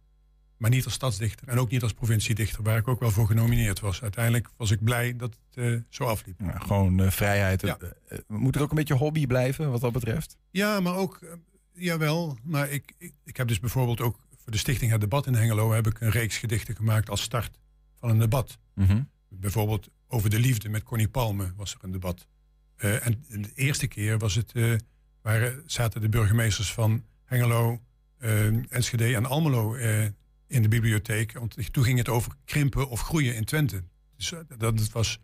[0.57, 3.81] Maar niet als stadsdichter en ook niet als provinciedichter, waar ik ook wel voor genomineerd
[3.81, 4.03] was.
[4.03, 6.41] Uiteindelijk was ik blij dat het uh, zo afliep.
[6.41, 7.61] Ja, gewoon uh, vrijheid.
[7.61, 7.79] Ja.
[7.81, 10.37] Uh, moet het ook een beetje hobby blijven wat dat betreft?
[10.51, 11.21] Ja, maar ook,
[11.73, 12.39] jawel.
[12.43, 15.73] Maar ik, ik, ik, heb dus bijvoorbeeld ook voor de Stichting Het Debat in Hengelo...
[15.73, 17.59] heb ik een reeks gedichten gemaakt als start
[17.99, 18.59] van een debat.
[18.75, 19.11] Mm -hmm.
[19.37, 22.27] Bijvoorbeeld over de liefde met Connie Palme was er een debat.
[22.77, 24.53] en de eerste keer was het
[25.25, 27.81] waar zaten de burgemeesters van Hengelo,
[28.21, 30.05] uh, Enschede en Almelo uh,
[30.47, 31.33] in de bibliotheek.
[31.33, 33.85] Want toen ging het over krimpen of groeien in Twente.
[34.17, 35.21] Dus uh, dat was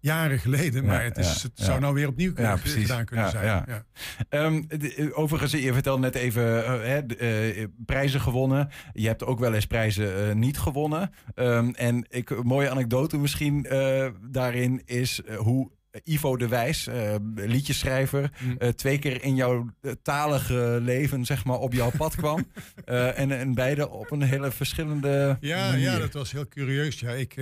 [0.00, 3.44] jaren geleden, maar het, is, het zou nou weer opnieuw kunnen, gedaan kunnen zijn.
[3.46, 3.84] Ja.
[4.30, 6.42] Um, de, overigens, je vertelde net even
[6.88, 8.68] hè, de, prijzen gewonnen.
[8.92, 11.10] Je hebt ook wel eens prijzen niet gewonnen.
[11.34, 13.66] Um, en ik, een mooie anekdote misschien
[14.30, 15.70] daarin is hoe
[16.04, 19.66] Ivo de Wijs, uh, liedjeschrijver, uh, twee keer in jouw
[20.02, 22.46] talige leven zeg maar, op jouw pad kwam.
[22.84, 25.82] en, en beide op een hele verschillende ja, manier.
[25.82, 27.00] Ja, dat was heel curieus.
[27.00, 27.34] Ja, ik,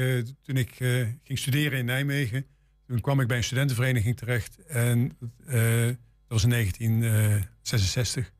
[0.43, 0.75] toen ik
[1.23, 2.47] ging studeren in Nijmegen,
[2.87, 4.59] toen kwam ik bij een studentenvereniging terecht.
[4.67, 5.97] En dat
[6.29, 8.33] was in 1966.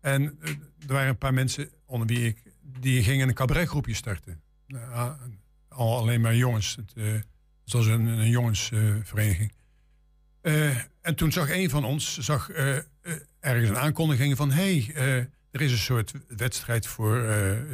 [0.00, 0.38] En
[0.86, 2.42] er waren een paar mensen onder wie ik,
[2.80, 4.40] die gingen een cabaretgroepje starten.
[5.68, 6.76] al alleen maar jongens.
[6.76, 7.24] Het,
[7.66, 9.52] het was een, een jongensvereniging.
[10.42, 12.76] Uh, en toen zag een van ons zag, uh,
[13.40, 14.50] ergens een aankondiging van...
[14.50, 14.92] hey,
[15.50, 17.24] er is een soort wedstrijd voor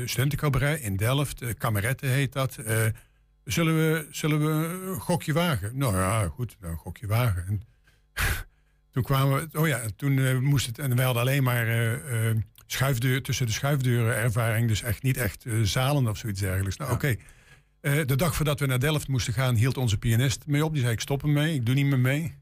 [0.05, 1.57] studentencabaret in Delft.
[1.59, 2.59] Kameretten heet dat.
[3.45, 5.79] zullen, we, zullen we een gokje wagen?
[5.79, 7.47] Nou ja, goed, een gokje wagen.
[7.47, 7.63] En
[8.93, 9.59] toen kwamen we...
[9.59, 10.79] Oh ja, toen moest het...
[10.79, 11.67] En we hadden alleen maar
[12.67, 14.69] schuifdeur, tussen de schuifdeuren ervaring.
[14.69, 16.77] Dus echt niet echt zalen of zoiets dergelijks.
[16.77, 17.17] Nou, oké.
[17.83, 20.73] Uh, de dag voordat we naar Delft moesten gaan, hield onze pianist mee op.
[20.73, 22.35] Die zei: Ik stop ermee, ik doe niet meer mee.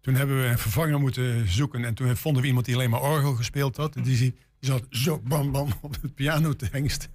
[0.00, 1.84] Toen hebben we een vervanger moeten zoeken.
[1.84, 3.92] En toen vonden we iemand die alleen maar orgel gespeeld had.
[3.92, 7.10] Die, die zat zo bam bam op het piano te hengsten.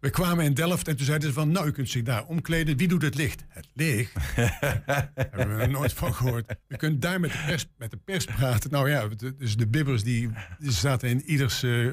[0.00, 1.52] We kwamen in Delft en toen zeiden ze van...
[1.52, 2.76] nou, u kunt zich daar omkleden.
[2.76, 3.44] Wie doet het licht?
[3.48, 4.12] Het licht?
[5.14, 6.54] hebben we er nooit van gehoord.
[6.68, 8.70] U kunt daar met de pers, met de pers praten.
[8.70, 11.62] Nou ja, dus de bibbers die, die zaten in ieders...
[11.62, 11.92] Uh,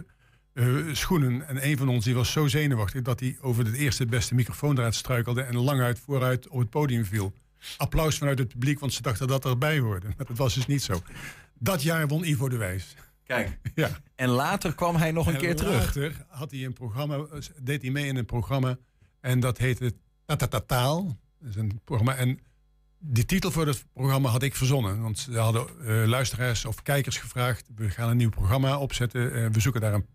[0.58, 1.48] uh, schoenen.
[1.48, 4.96] En een van ons die was zo zenuwachtig dat hij over het eerste beste microfoondraad
[4.96, 7.34] struikelde en lang uit vooruit op het podium viel.
[7.78, 10.08] Applaus vanuit het publiek, want ze dachten dat erbij hoorde.
[10.08, 11.02] Maar dat was dus niet zo.
[11.60, 12.96] Dat jaar won Ivo de Wijs.
[13.24, 13.90] Kijk, ja.
[14.16, 15.86] en later kwam hij nog een en keer terug.
[15.86, 17.26] Later had hij een programma,
[17.62, 18.78] deed hij mee in een programma
[19.20, 19.94] en dat heette
[20.26, 21.18] Tatatataal.
[21.40, 22.40] Dat is een programma en
[23.00, 25.02] die titel voor het programma had ik verzonnen.
[25.02, 29.38] Want ze hadden uh, luisteraars of kijkers gevraagd: we gaan een nieuw programma opzetten.
[29.38, 30.06] Uh, we zoeken daar een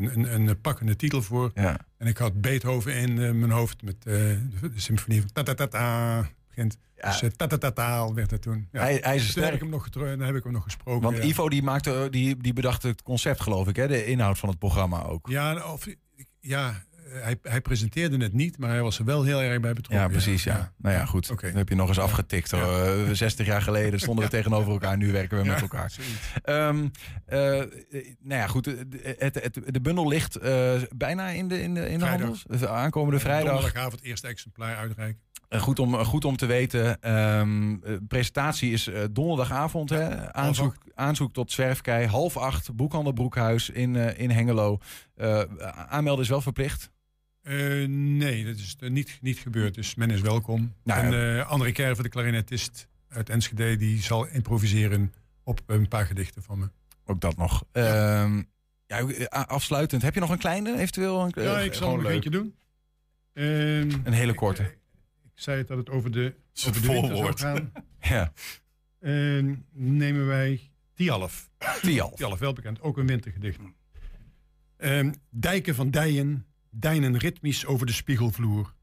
[0.00, 1.50] een, een, een pakkende titel voor.
[1.54, 1.78] Ja.
[1.96, 5.42] En ik had Beethoven in uh, mijn hoofd met uh, de, de, symfonie van ta
[5.42, 6.78] ta ta ta begint.
[6.96, 7.10] Ja.
[7.10, 8.68] Dus uh, ta ta ta werd het toen.
[8.72, 8.80] Ja.
[8.80, 9.44] Hij, hij is sterk.
[9.44, 11.02] Heb ik hem nog dan heb ik hem nog gesproken.
[11.02, 13.88] Want Ivo die maakte, die, die bedacht het concept geloof ik, hè?
[13.88, 15.28] de inhoud van het programma ook.
[15.28, 15.86] Ja, of,
[16.40, 16.82] ja
[17.12, 20.06] hij, hij, presenteerde het niet, maar hij was er wel heel erg bij betrokken.
[20.06, 20.44] Ja, precies.
[20.44, 20.72] Ja.
[20.76, 21.30] Nou ja, goed.
[21.30, 21.50] Okay.
[21.50, 22.50] Dan heb je nog eens afgetikt.
[22.50, 22.94] Ja.
[22.94, 24.96] Uh, 60 jaar geleden stonden we tegenover elkaar.
[24.96, 25.92] Nu werken we met elkaar.
[26.44, 26.90] Um,
[27.28, 28.66] uh, nou ja, goed.
[28.66, 32.44] Het, het, de bundel ligt uh, bijna in de, in de, in de handels.
[32.48, 33.52] De aankomende vrijdag.
[33.52, 35.20] Donderdagavond eerste exemplaar uitreiken.
[35.58, 37.10] Goed om, goed om te weten.
[37.38, 39.90] Um, presentatie is donderdagavond.
[39.90, 40.32] Hè?
[40.32, 42.06] Aanzoek, aanzoek tot zwerfkei.
[42.06, 42.74] Half acht.
[42.74, 44.78] Boekhandel Broekhuis in, in Hengelo.
[45.88, 46.90] Aanmelden is wel verplicht.
[47.42, 49.74] Uh, nee, dat is niet, niet gebeurd.
[49.74, 50.74] Dus men is welkom.
[50.84, 55.12] Nou, en uh, André Kerver, de klarinetist uit Enschede, die zal improviseren
[55.44, 56.70] op een paar gedichten van me.
[57.04, 57.64] Ook dat nog.
[57.72, 58.26] Ja.
[58.26, 58.42] Uh,
[58.86, 61.20] ja, afsluitend, heb je nog een kleine eventueel?
[61.20, 62.12] Een, ja, ik zal nog leuk.
[62.12, 62.54] eentje doen.
[63.32, 64.62] een hele korte.
[64.62, 64.78] Ik,
[65.24, 66.34] ik, zei het dat het over de,
[66.66, 67.72] over de winter zou gaan.
[68.00, 68.32] ja.
[69.72, 71.50] nemen wij Tialf.
[71.82, 72.14] Tialf.
[72.14, 72.80] Tialf, wel bekend.
[72.80, 73.58] Ook een wintergedicht.
[75.30, 78.74] dijken van dijen deinen ritmisch over de spiegelvloer.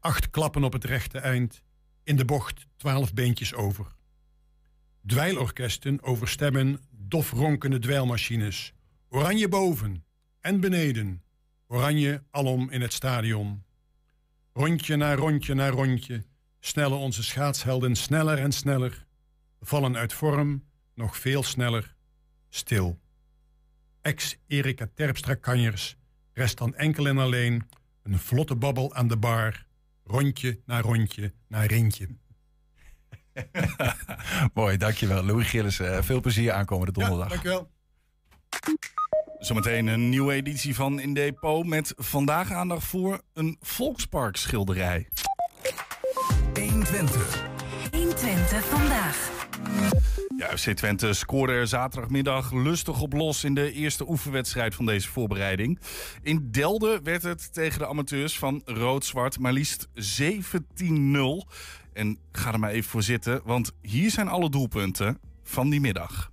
[0.00, 1.62] Acht klappen op het rechte eind.
[2.04, 3.86] In de bocht twaalf beentjes over.
[5.06, 8.72] Dweilorkesten overstemmen dof ronkende dweilmachines.
[9.08, 10.04] Oranje boven
[10.40, 11.22] en beneden.
[11.66, 13.64] Oranje alom in het stadion.
[14.52, 16.24] Rondje na rondje na rondje
[16.60, 19.06] snellen onze schaatshelden sneller en sneller.
[19.60, 21.94] Vallen uit vorm, nog veel sneller,
[22.48, 23.00] stil.
[24.02, 25.96] Ex-Erika Terpstra-kanjers
[26.36, 27.68] rest dan enkel en alleen
[28.02, 29.66] een vlotte babbel aan de bar.
[30.04, 32.08] Rondje na rondje na rintje.
[34.54, 35.22] Mooi, dankjewel.
[35.22, 37.28] Louis Gillis, uh, veel plezier aankomende donderdag.
[37.28, 37.70] Ja, dankjewel.
[39.38, 45.08] Zometeen een nieuwe editie van In Depot met vandaag aandacht voor een Volkspark schilderij.
[46.54, 47.42] 120.
[47.92, 49.30] 120 vandaag.
[50.36, 55.08] Ja, FC Twente scoorde er zaterdagmiddag lustig op los in de eerste oefenwedstrijd van deze
[55.08, 55.80] voorbereiding.
[56.22, 59.92] In Delden werd het tegen de amateurs van Rood-Zwart maar liefst 17-0.
[61.92, 66.30] En ga er maar even voor zitten, want hier zijn alle doelpunten van die middag.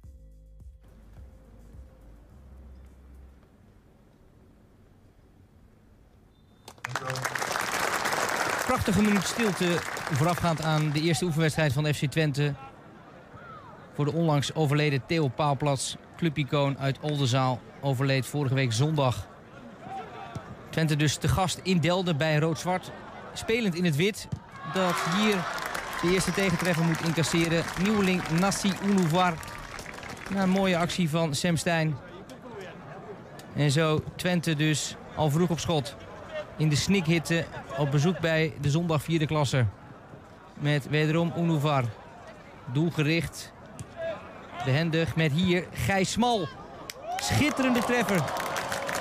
[8.65, 9.77] Prachtige minuut stilte
[10.11, 12.55] voorafgaand aan de eerste oefenwedstrijd van FC Twente.
[13.93, 19.27] Voor de onlangs overleden Theo Paalplats, clubicoon uit Oldenzaal, overleed vorige week zondag.
[20.69, 22.91] Twente dus te gast in Delden bij Rood-Zwart.
[23.33, 24.27] Spelend in het wit,
[24.73, 25.35] dat hier
[26.01, 27.63] de eerste tegentreffer moet incasseren.
[27.81, 29.33] Nieuweling Nassi Unouvar.
[30.35, 31.95] een mooie actie van Sam Stein.
[33.55, 35.95] En zo Twente dus al vroeg op schot.
[36.57, 37.45] In de snikhitte
[37.77, 39.65] op bezoek bij de zondag vierde klasse.
[40.59, 41.83] Met wederom Unouvar.
[42.71, 43.52] Doelgericht.
[44.65, 46.47] Behendig met hier Gijs Smal.
[47.17, 48.23] Schitterende treffer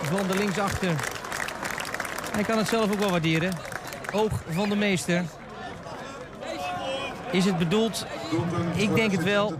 [0.02, 0.90] van de linksachter.
[2.32, 3.52] Hij kan het zelf ook wel waarderen.
[4.12, 5.24] Oog van de meester.
[7.30, 8.06] Is het bedoeld?
[8.74, 9.54] Ik denk het wel.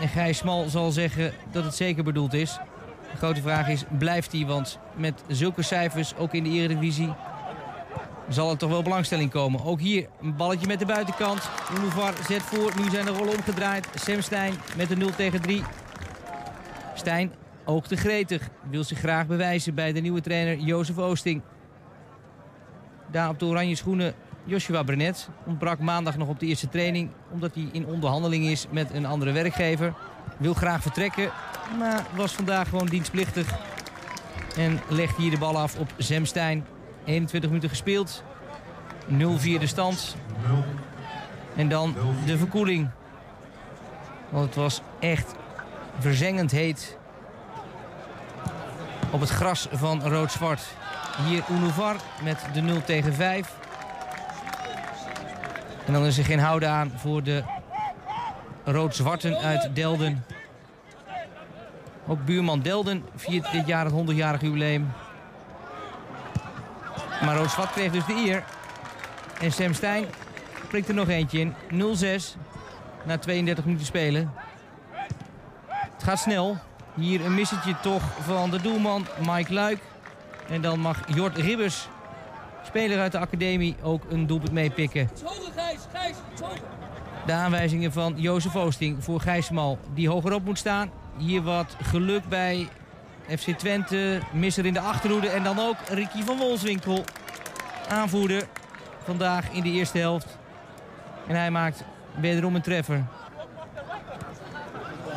[0.00, 2.58] En Gijs Smal zal zeggen dat het zeker bedoeld is.
[3.12, 4.46] De grote vraag is, blijft hij?
[4.46, 7.14] Want met zulke cijfers, ook in de Eredivisie...
[8.30, 9.64] zal er toch wel belangstelling komen.
[9.64, 11.50] Ook hier een balletje met de buitenkant.
[11.76, 13.88] Unouvar zet voor, nu zijn de rollen omgedraaid.
[13.94, 15.62] Sam Stein met de 0 tegen 3.
[16.94, 17.32] Stijn,
[17.64, 18.48] oogte gretig.
[18.70, 21.42] Wil zich graag bewijzen bij de nieuwe trainer Jozef Oosting.
[23.10, 24.14] Daar op de oranje schoenen
[24.44, 27.10] Joshua Brenet ontbrak maandag nog op de eerste training...
[27.32, 29.94] omdat hij in onderhandeling is met een andere werkgever.
[30.36, 31.30] Wil graag vertrekken,
[31.78, 33.54] maar was vandaag gewoon dienstplichtig.
[34.56, 36.64] En legt hier de bal af op Zemstein.
[37.10, 38.22] 21 minuten gespeeld.
[39.08, 39.12] 0-4
[39.58, 40.16] de stand.
[41.56, 41.94] En dan
[42.26, 42.88] de verkoeling.
[44.28, 45.34] Want het was echt
[45.98, 46.98] verzengend heet.
[49.10, 50.62] Op het gras van rood-zwart.
[51.26, 53.54] Hier Unouvar met de 0 tegen 5.
[55.86, 57.42] En dan is er geen houden aan voor de
[58.64, 60.24] rood-zwarten uit Delden.
[62.06, 64.92] Ook buurman Delden viert dit jaar het 100-jarig jubileum.
[67.24, 68.44] Maar rood-zwart kreeg dus de eer.
[69.40, 70.04] En Sam Stein
[70.68, 71.54] prikt er nog eentje in.
[71.70, 72.38] 0-6
[73.04, 74.32] na 32 minuten spelen.
[75.68, 76.56] Het gaat snel.
[76.94, 79.78] Hier een missetje toch van de doelman Mike Luik.
[80.48, 81.88] En dan mag Jort Ribbers,
[82.64, 85.10] speler uit de academie, ook een doelpunt meepikken.
[87.26, 90.90] De aanwijzingen van Jozef Oosting voor Gijsmal, die hogerop moet staan.
[91.16, 92.68] Hier wat geluk bij
[93.38, 95.28] FC Twente, misser in de achterhoede.
[95.28, 97.04] En dan ook Ricky van Wolfswinkel,
[97.88, 98.46] aanvoerder
[99.04, 100.38] vandaag in de eerste helft.
[101.26, 101.84] En hij maakt
[102.20, 103.04] wederom een treffer.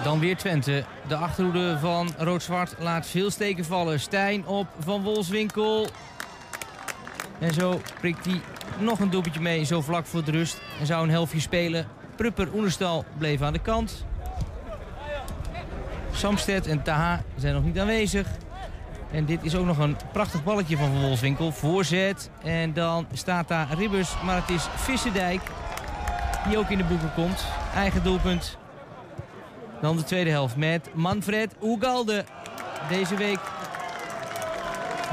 [0.04, 0.84] Dan weer Twente.
[1.08, 4.00] De achterhoede van Rood-Zwart laat veel steken vallen.
[4.00, 5.88] Stijn op Van Wolfswinkel.
[7.40, 8.42] En zo prikt hij
[8.80, 10.62] nog een doelpuntje mee, zo vlak voor de rust.
[10.80, 11.88] En zou een helftje spelen.
[12.16, 14.06] Prupper Oenerstal bleef aan de kant.
[16.14, 18.28] Samsted en Taha zijn nog niet aanwezig.
[19.12, 21.52] En dit is ook nog een prachtig balletje van Van Wolfswinkel.
[21.52, 22.30] Voorzet.
[22.44, 24.14] En dan staat daar Ribbers.
[24.24, 25.42] Maar het is Vissendijk
[26.48, 27.46] die ook in de boeken komt.
[27.76, 28.58] Eigen doelpunt.
[29.82, 32.24] Dan de tweede helft met Manfred Ugalde.
[32.90, 33.40] Deze week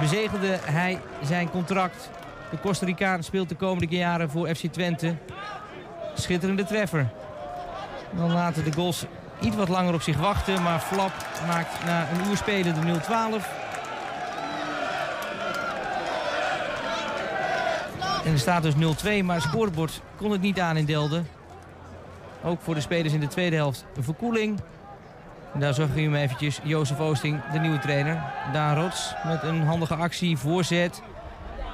[0.01, 2.11] bezegelde hij zijn contract.
[2.51, 5.17] De Costa Ricaan speelt de komende jaren voor FC Twente.
[6.15, 7.11] Schitterende treffer.
[8.17, 9.05] Dan laten de goals
[9.41, 10.63] iets wat langer op zich wachten.
[10.63, 11.13] Maar Flap
[11.47, 13.61] maakt na een uur spelen de 0-12.
[18.25, 21.29] En er staat dus 0-2, maar het scorebord kon het niet aan in Delden.
[22.45, 24.61] Ook voor de spelers in de tweede helft een verkoeling.
[25.55, 26.61] Daar zag je hem eventjes.
[26.63, 28.23] Jozef Oosting, de nieuwe trainer.
[28.53, 31.03] Daan Rots met een handige actie, voorzet.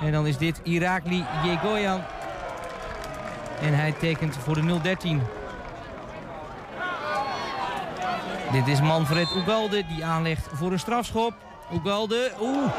[0.02, 2.00] En dan is dit Irakli Jegoyan.
[3.60, 5.35] En hij tekent voor de 0-13.
[8.52, 11.34] Dit is Manfred Ugalde die aanlegt voor een strafschop.
[11.72, 12.72] Ugalde, oeh.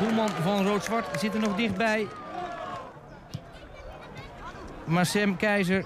[0.00, 2.06] Doelman van Rood-Zwart zit er nog dichtbij.
[4.84, 5.84] Maar Sam Keizer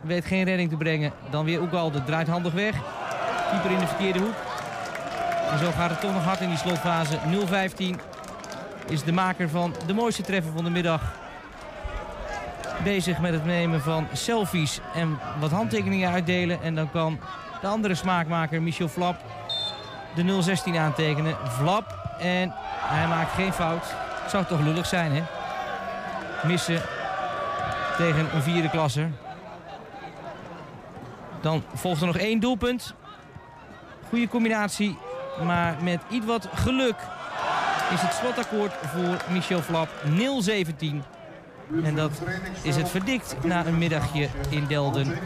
[0.00, 1.12] weet geen redding te brengen.
[1.30, 2.76] Dan weer Ugalde, draait handig weg.
[3.50, 4.34] Keeper in de verkeerde hoek.
[5.50, 7.18] En zo gaat het toch nog hard in die slotfase.
[7.96, 8.00] 0-15
[8.86, 11.02] is de maker van de mooiste treffer van de middag.
[12.84, 16.62] Bezig met het nemen van selfies en wat handtekeningen uitdelen.
[16.62, 17.18] En dan kan
[17.60, 19.16] de andere smaakmaker, Michel Flap,
[20.14, 20.42] de
[20.72, 21.36] 0-16 aantekenen.
[21.48, 23.84] Flap en hij maakt geen fout.
[24.28, 25.22] Zou toch lullig zijn, hè?
[26.48, 26.82] Missen
[27.96, 29.10] tegen een vierde klasser.
[31.40, 32.94] Dan volgt er nog één doelpunt.
[34.08, 34.98] Goede combinatie,
[35.44, 36.96] maar met iets wat geluk
[37.92, 40.94] is het slotakkoord voor Michel Flap 0-17.
[41.84, 42.10] En dat
[42.62, 45.18] is het verdikt na een middagje in Delden.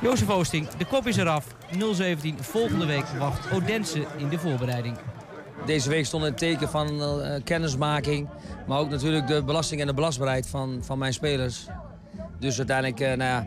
[0.00, 1.46] Jozef Oosting, de kop is eraf.
[1.72, 1.78] 0-17.
[2.40, 4.96] Volgende week wacht Odense in de voorbereiding.
[5.66, 8.28] Deze week stond het teken van uh, kennismaking.
[8.66, 11.66] Maar ook natuurlijk de belasting en de belastbaarheid van, van mijn spelers.
[12.38, 13.46] Dus uiteindelijk, uh, nou ja,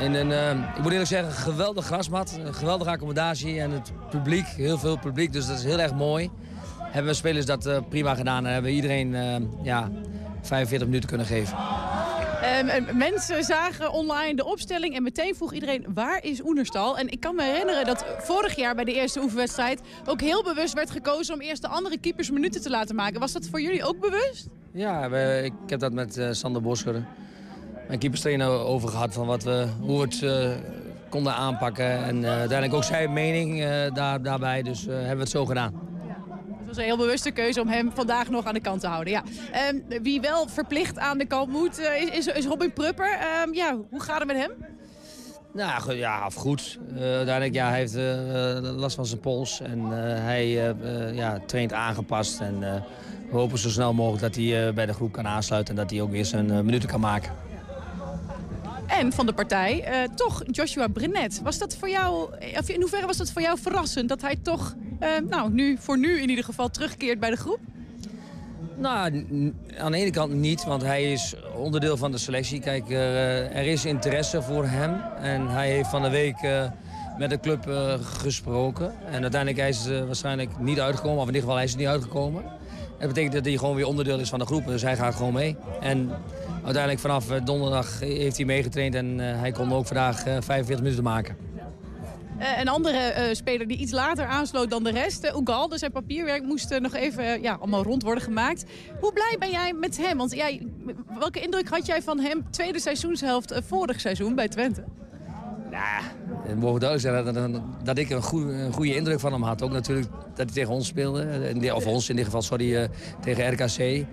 [0.00, 2.38] in een, uh, ik moet eerlijk zeggen, geweldig grasmat.
[2.44, 5.32] Een geweldige accommodatie en het publiek, heel veel publiek.
[5.32, 6.30] Dus dat is heel erg mooi.
[6.80, 9.16] Hebben we spelers dat prima gedaan en hebben we iedereen
[9.62, 9.90] ja,
[10.42, 11.56] 45 minuten kunnen geven.
[12.46, 16.98] Um, mensen zagen online de opstelling en meteen vroeg iedereen waar is Oenerstal?
[16.98, 20.74] En ik kan me herinneren dat vorig jaar bij de eerste oefenwedstrijd ook heel bewust
[20.74, 23.20] werd gekozen om eerst de andere keepers minuten te laten maken.
[23.20, 24.48] Was dat voor jullie ook bewust?
[24.72, 25.04] Ja,
[25.42, 27.04] ik heb dat met uh, Sander Bosker,
[27.86, 30.48] mijn keeperstrainer, over gehad van wat we, hoe we het uh,
[31.08, 32.04] konden aanpakken.
[32.04, 35.85] En uiteindelijk ook zijn mening daar, daarbij, dus hebben we het zo gedaan.
[36.66, 39.12] Het was een heel bewuste keuze om hem vandaag nog aan de kant te houden.
[39.12, 39.22] Ja.
[39.70, 43.18] Um, wie wel verplicht aan de kant moet, uh, is, is, Robin Prupper.
[43.44, 44.50] Um, ja, hoe gaat het met hem?
[45.52, 46.78] Nou ja, of goed.
[46.92, 49.60] Uh, uiteindelijk ja, hij heeft uh, last van zijn pols.
[49.60, 49.80] En
[50.22, 50.48] hij
[51.14, 52.40] ja, traint aangepast.
[52.40, 52.60] En
[53.30, 55.74] we hopen zo snel mogelijk dat hij bij de groep kan aansluiten.
[55.74, 57.32] En dat hij ook weer zijn minuten kan maken.
[58.86, 61.40] En van de partij uh, toch Joshua Brenet.
[61.42, 64.74] Was dat voor jou, of in hoeverre was dat voor jou verrassend dat hij toch,
[65.00, 67.58] uh, nou, nu, voor nu in ieder geval terugkeert bij de groep?
[68.76, 69.24] Nou,
[69.78, 72.60] aan de ene kant niet, want hij is onderdeel van de selectie.
[72.60, 75.00] Kijk, er is interesse voor hem.
[75.20, 76.36] En hij heeft van de week
[77.18, 77.70] met de club
[78.00, 78.92] gesproken.
[79.10, 82.44] En uiteindelijk is hij waarschijnlijk niet uitgekomen, of in ieder geval hij is niet uitgekomen.
[82.98, 85.32] Dat betekent dat hij gewoon weer onderdeel is van de groep, dus hij gaat gewoon
[85.32, 85.56] mee.
[85.80, 86.10] En
[86.66, 90.82] uiteindelijk vanaf eh, donderdag heeft hij meegetraind en eh, hij kon ook vandaag 45 eh,
[90.82, 91.36] minuten maken.
[92.58, 96.78] Een andere speler die iets later aansloot dan de rest, uh, dus zijn papierwerk moest
[96.80, 98.64] nog even ja, allemaal rond worden gemaakt.
[99.00, 100.16] Hoe blij ben jij met hem?
[100.16, 100.66] Want jij,
[101.18, 104.84] welke indruk had jij van hem tweede seizoenshelft vorig seizoen bij Twente?
[105.76, 109.42] Nou, het mogen duidelijk zijn dat, dat ik een goede, een goede, indruk van hem
[109.42, 109.62] had.
[109.62, 112.88] Ook natuurlijk dat hij tegen ons speelde, of ons in dit geval, sorry,
[113.20, 114.06] tegen RKC.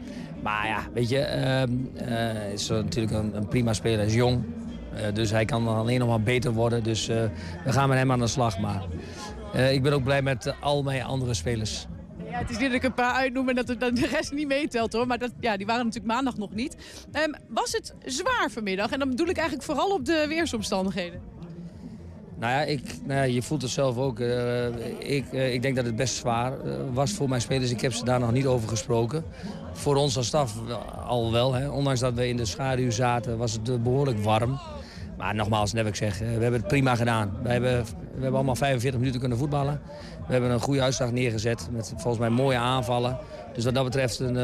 [0.43, 1.67] Maar ja, weet je,
[2.07, 3.97] uh, is natuurlijk een, een, prima speler.
[3.97, 4.43] Hij is jong,
[4.93, 6.83] uh, dus hij kan alleen nog maar beter worden.
[6.83, 7.31] Dus we
[7.65, 8.59] gaan met hem aan de slag.
[8.59, 8.83] Maar
[9.71, 11.87] ik ben ook blij met al mijn andere spelers.
[12.33, 15.07] Ja, het is dat ik een paar uitnoem en dat de rest niet meetelt hoor.
[15.07, 16.75] Maar dat, ja, die waren natuurlijk maandag nog niet.
[17.11, 18.91] Um, was het zwaar vanmiddag?
[18.91, 21.21] En dan bedoel ik eigenlijk vooral op de weersomstandigheden.
[22.43, 24.19] Nou ja, ik, nou ja, je voelt het zelf ook.
[24.19, 24.65] Uh,
[24.97, 27.71] ik, uh, ik denk dat het best zwaar uh, was voor mijn spelers.
[27.71, 29.23] Ik heb ze daar nog niet over gesproken.
[29.73, 30.53] Voor ons als staf
[31.05, 31.53] al wel.
[31.53, 31.69] Hè.
[31.69, 34.59] Ondanks dat we in de schaduw zaten, was het behoorlijk warm.
[35.17, 37.37] Maar nogmaals, net ik zeg, we hebben het prima gedaan.
[37.43, 39.81] We hebben, we hebben allemaal 45 minuten kunnen voetballen.
[40.27, 43.17] We hebben een goede uitslag neergezet met volgens mij mooie aanvallen.
[43.53, 44.35] Dus wat dat betreft een,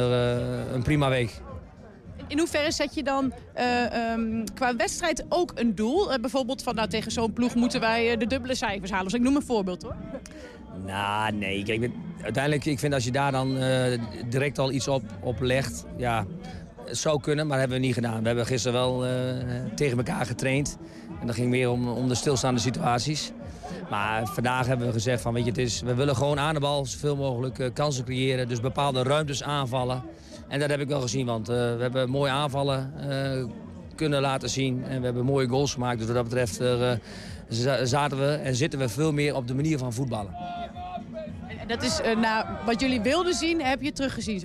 [0.73, 1.41] een prima week.
[2.29, 6.11] In hoeverre zet je dan uh, um, qua wedstrijd ook een doel?
[6.11, 9.05] Uh, bijvoorbeeld van nou, tegen zo'n ploeg moeten wij uh, de dubbele cijfers halen.
[9.05, 9.95] Dus ik noem een voorbeeld hoor.
[10.85, 11.63] Nou, nee.
[11.63, 11.89] Kijk,
[12.21, 13.57] uiteindelijk, ik vind als je daar dan
[14.29, 16.25] direct al iets op, op legt, ja,
[16.85, 18.21] het zou kunnen, maar dat hebben we niet gedaan.
[18.21, 19.05] We hebben gisteren wel
[19.75, 20.77] tegen elkaar getraind.
[21.19, 23.31] En dat ging meer om, om de stilstaande situaties.
[23.89, 26.59] Maar vandaag hebben we gezegd van, weet je, het is, we willen gewoon aan de
[26.59, 28.47] bal zoveel mogelijk kansen creëren.
[28.47, 30.03] Dus bepaalde ruimtes aanvallen.
[30.49, 33.45] En dat heb ik wel gezien, want uh, we hebben mooie aanvallen uh,
[33.95, 34.83] kunnen laten zien.
[34.83, 35.97] En we hebben mooie goals gemaakt.
[35.97, 36.91] Dus wat dat betreft uh,
[37.83, 40.35] zaten we en zitten we veel meer op de manier van voetballen.
[41.59, 44.41] En dat is nou, wat jullie wilden zien, heb je teruggezien?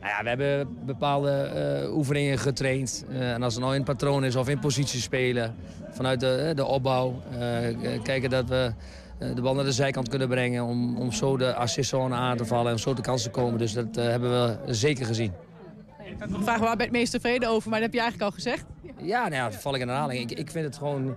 [0.00, 3.04] Nou ja, we hebben bepaalde oefeningen getraind.
[3.08, 5.54] en als het nou in patroon is of in positie spelen,
[5.90, 7.22] vanuit de, de opbouw.
[8.02, 8.72] kijken dat we eh,
[9.20, 10.64] de bal naar de zijkant kunnen brengen.
[10.64, 13.58] Om, om zo de assistzone aan te vallen en zo de kans te komen.
[13.58, 15.32] Dus dat eh, hebben we zeker gezien.
[16.04, 18.36] Ik vragen waar ben je het meest tevreden over, maar dat heb je eigenlijk al
[18.36, 18.64] gezegd.
[19.02, 20.30] Ja, nou ja, val ik in herhaling.
[20.30, 21.16] Ik, ik vind het gewoon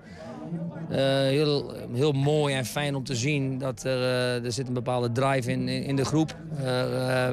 [0.90, 4.74] eh, heel, heel mooi en fijn om te zien dat er, eh, er zit een
[4.74, 6.36] bepaalde drive in, in de groep.
[6.62, 7.30] Uh,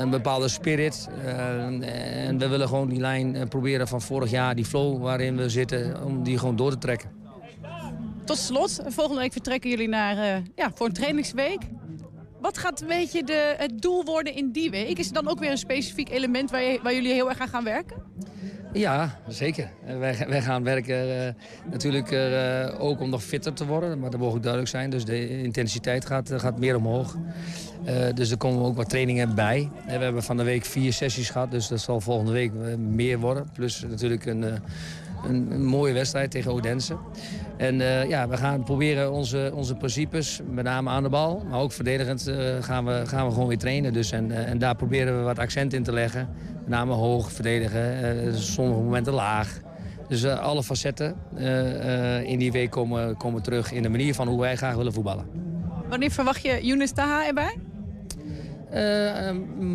[0.00, 1.08] een bepaalde spirit.
[1.24, 6.04] en we willen gewoon die lijn proberen van vorig jaar, die flow waarin we zitten,
[6.04, 7.17] om die gewoon door te trekken.
[8.28, 11.58] Tot slot, volgende week vertrekken jullie naar, ja, voor een trainingsweek.
[12.40, 14.98] Wat gaat een beetje de, het doel worden in die week?
[14.98, 17.64] Is er dan ook weer een specifiek element waar, waar jullie heel erg aan gaan
[17.64, 17.96] werken?
[18.72, 19.70] Ja, zeker.
[19.98, 21.32] Wij, wij gaan werken uh,
[21.70, 22.12] natuurlijk
[22.78, 23.98] ook om nog fitter te worden.
[23.98, 24.90] Maar dat mag ook duidelijk zijn.
[24.90, 27.16] Dus de intensiteit gaat, gaat meer omhoog.
[28.14, 29.70] Dus er komen ook wat trainingen bij.
[29.86, 31.50] we hebben van de week vier sessies gehad.
[31.50, 33.48] Dus dat zal volgende week meer worden.
[33.52, 34.44] Plus natuurlijk een,
[35.24, 36.96] een, mooie wedstrijd tegen Odense.
[37.56, 41.60] En uh, ja, we gaan proberen onze, onze principes, met name aan de bal, maar
[41.60, 43.92] ook verdedigend, uh, gaan, we, gaan we gewoon weer trainen.
[43.92, 46.28] Dus en, uh, en daar proberen we wat accent in te leggen.
[46.54, 49.60] Met name hoog verdedigen, sommige momenten laag.
[50.08, 51.16] Dus alle facetten
[52.24, 55.24] in die week komen, komen terug in de manier van hoe wij graag willen voetballen.
[55.88, 57.56] Wanneer verwacht je Younes Taha erbij?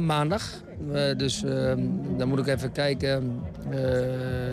[0.05, 0.43] Maandag.
[1.17, 1.41] dus
[2.17, 3.41] dan moet ik even kijken.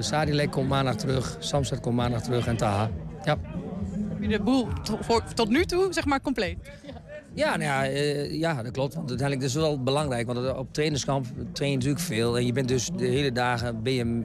[0.01, 2.91] Sadilek komt maandag terug, Samstad komt maandag terug en Taha.
[3.24, 3.36] Ja.
[4.09, 4.68] Heb je de boel
[5.34, 6.57] tot nu toe zeg maar compleet?
[7.34, 8.95] Ja, nou ja, uh, ja, dat klopt.
[8.95, 10.26] Want uiteindelijk is het wel belangrijk.
[10.26, 12.38] Want op trainerskamp train je natuurlijk veel.
[12.38, 14.22] En je bent dus de hele dagen ben je,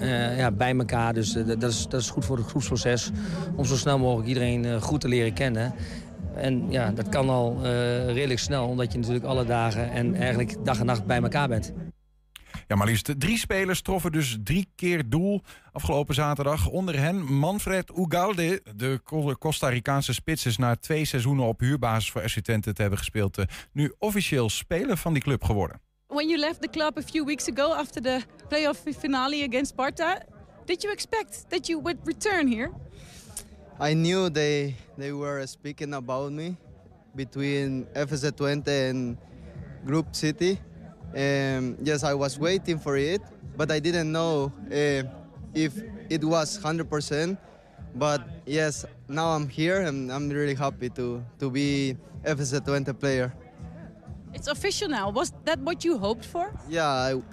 [0.00, 1.14] uh, ja, bij elkaar.
[1.14, 3.10] Dus uh, dat, is, dat is goed voor het groepsproces.
[3.56, 5.74] Om zo snel mogelijk iedereen goed te leren kennen.
[6.38, 7.62] En ja, dat kan al
[8.06, 8.66] redelijk snel.
[8.66, 11.72] Omdat je natuurlijk alle dagen en eigenlijk dag en nacht bij elkaar bent.
[12.66, 16.68] Ja, maar liefst drie spelers troffen dus drie keer doel afgelopen zaterdag.
[16.68, 19.00] Onder hen Manfred Ugalde, de
[19.38, 23.38] Costa Ricaanse spits, is na twee seizoenen op huurbasis voor Twente te hebben gespeeld.
[23.72, 25.80] Nu officieel speler van die club geworden.
[26.06, 30.22] When you left the club a few weeks ago after the playoff finale against Sparta,
[30.64, 32.70] did you expect that you would return here?
[33.80, 36.58] I knew they they were speaking about me
[37.14, 39.16] between FC Twente and
[39.86, 40.58] Group City.
[41.14, 43.22] Um, yes, I was waiting for it,
[43.56, 45.06] but I didn't know uh,
[45.54, 45.78] if
[46.10, 47.38] it was 100%.
[47.94, 53.32] But yes, now I'm here and I'm really happy to, to be FC Twente player.
[54.34, 55.08] It's official now.
[55.10, 56.52] Was that what you hoped for?
[56.68, 56.86] Yeah,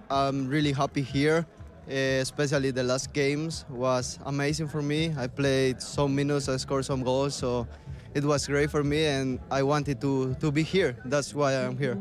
[0.10, 1.46] I, am really happy here.
[1.88, 5.14] Uh, especially the last games was amazing for me.
[5.18, 7.68] I played some minutes, I scored some goals, so
[8.16, 10.98] it was great for me and I wanted to, to be here.
[11.06, 11.98] That's why I'm here.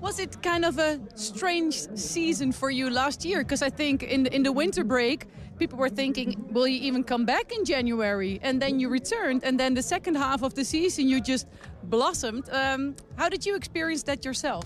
[0.00, 3.38] Was it kind of a strange season for you last year?
[3.38, 5.26] Because I think in the, in the winter break,
[5.58, 8.38] people were thinking, will you even come back in January?
[8.42, 11.46] And then you returned, and then the second half of the season, you just
[11.84, 12.48] blossomed.
[12.50, 14.64] Um, how did you experience that yourself?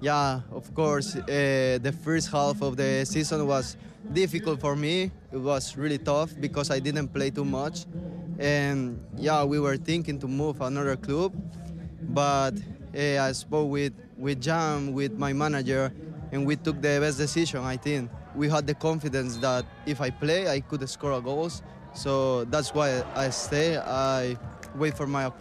[0.00, 1.16] Yeah, of course.
[1.16, 3.76] Uh, the first half of the season was
[4.12, 5.10] difficult for me.
[5.32, 7.86] It was really tough because I didn't play too much.
[8.38, 11.32] And yeah, we were thinking to move another club,
[12.10, 12.54] but
[12.96, 15.92] uh, I spoke with with Jam, with my manager,
[16.30, 17.64] and we took the best decision.
[17.64, 21.62] I think we had the confidence that if I play, I could score goals.
[21.94, 23.76] So that's why I stay.
[23.78, 24.36] I
[24.76, 25.32] wait for my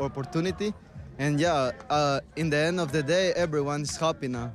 [0.00, 0.74] opportunity,
[1.20, 4.52] and yeah, uh, in the end of the day, everyone is happy now.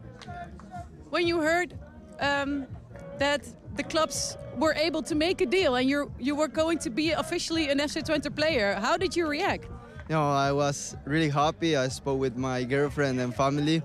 [1.11, 1.77] When you heard
[2.19, 2.65] um,
[3.19, 3.41] that
[3.75, 7.11] the clubs were able to make a deal and you you were going to be
[7.11, 9.65] officially an FC Twente player, how did you react?
[10.09, 11.75] you know, I was really happy.
[11.75, 13.81] I spoke with my girlfriend and family,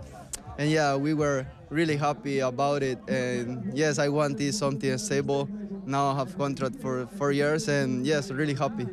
[0.59, 2.99] and yeah, we were really happy about it.
[3.09, 5.49] And yes, I wanted something stable.
[5.87, 8.87] Now I have contract for four years, and yes, really happy.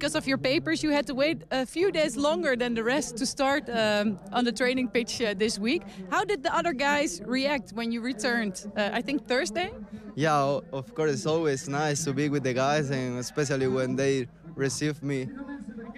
[0.00, 3.18] Because of your papers, you had to wait a few days longer than the rest
[3.18, 5.82] to start um, on the training pitch uh, this week.
[6.10, 8.64] How did the other guys react when you returned?
[8.74, 9.74] Uh, I think Thursday.
[10.14, 14.26] Yeah, of course, it's always nice to be with the guys, and especially when they
[14.54, 15.28] receive me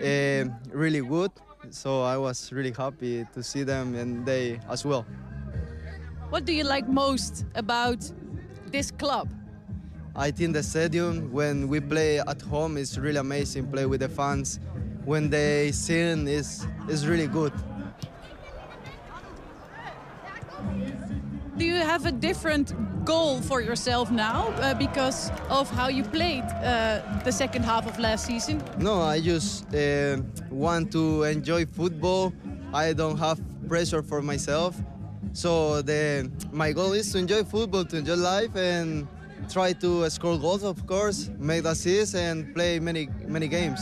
[0.03, 1.30] uh, really good.
[1.70, 5.07] So I was really happy to see them and they as well.
[6.28, 8.11] What do you like most about
[8.66, 9.28] this club?
[10.14, 13.70] I think the stadium when we play at home is really amazing.
[13.70, 14.60] Play with the fans
[15.04, 17.52] when they sing is is really good.
[21.56, 26.44] Do you have a different goal for yourself now uh, because of how you played
[26.44, 28.62] uh, the second half of last season?
[28.78, 30.18] No, I just uh,
[30.50, 32.32] want to enjoy football.
[32.74, 34.76] I don't have pressure for myself.
[35.32, 39.06] So the my goal is to enjoy football, to enjoy life, and
[39.49, 43.80] try to score goals, of course, make assists, and play many many games.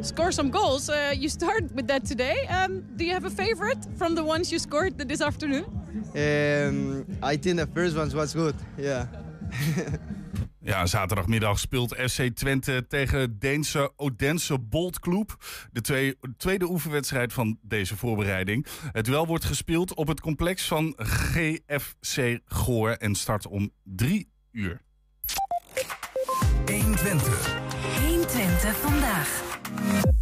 [0.00, 0.88] Score some goals.
[0.90, 2.46] Uh, you start with that today.
[2.48, 5.64] Um, do you have a favorite from the ones you scored this afternoon?
[6.14, 8.56] Um, I think the first one was good.
[8.76, 9.06] Yeah.
[10.64, 15.36] Ja, zaterdagmiddag speelt FC Twente tegen Deense Odense Bolt Club.
[15.72, 18.66] De twee, tweede oefenwedstrijd van deze voorbereiding.
[18.92, 24.80] Het duel wordt gespeeld op het complex van GFC Goor en start om drie uur.
[26.66, 27.60] 120.
[28.00, 30.21] 120 vandaag.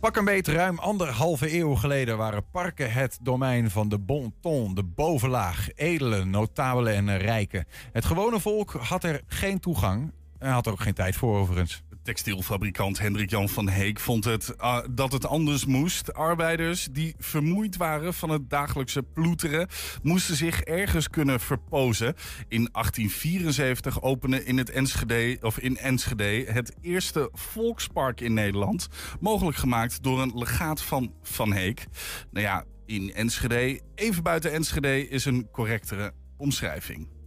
[0.00, 4.74] Pak een beet, ruim anderhalve eeuw geleden waren parken het domein van de bon ton,
[4.74, 7.66] de bovenlaag, edelen, notabelen en rijken.
[7.92, 11.82] Het gewone volk had er geen toegang en had er ook geen tijd voor overigens.
[12.08, 16.14] Textielfabrikant Hendrik Jan van Heek vond het, uh, dat het anders moest.
[16.14, 19.68] Arbeiders die vermoeid waren van het dagelijkse ploeteren...
[20.02, 22.14] moesten zich ergens kunnen verpozen.
[22.48, 28.88] In 1874 opende in, het Enschede, of in Enschede het eerste volkspark in Nederland.
[29.20, 31.86] Mogelijk gemaakt door een legaat van Van Heek.
[32.30, 37.17] Nou ja, in Enschede, even buiten Enschede, is een correctere omschrijving.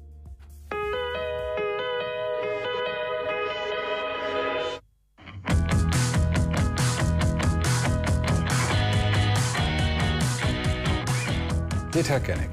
[11.91, 12.49] Dit herken ik.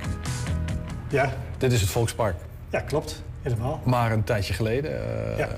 [1.08, 1.32] Ja.
[1.58, 2.36] Dit is het Volkspark.
[2.70, 3.22] Ja, klopt.
[3.42, 3.80] Helemaal.
[3.84, 4.90] Maar een tijdje geleden.
[4.90, 5.38] Uh...
[5.38, 5.48] Ja.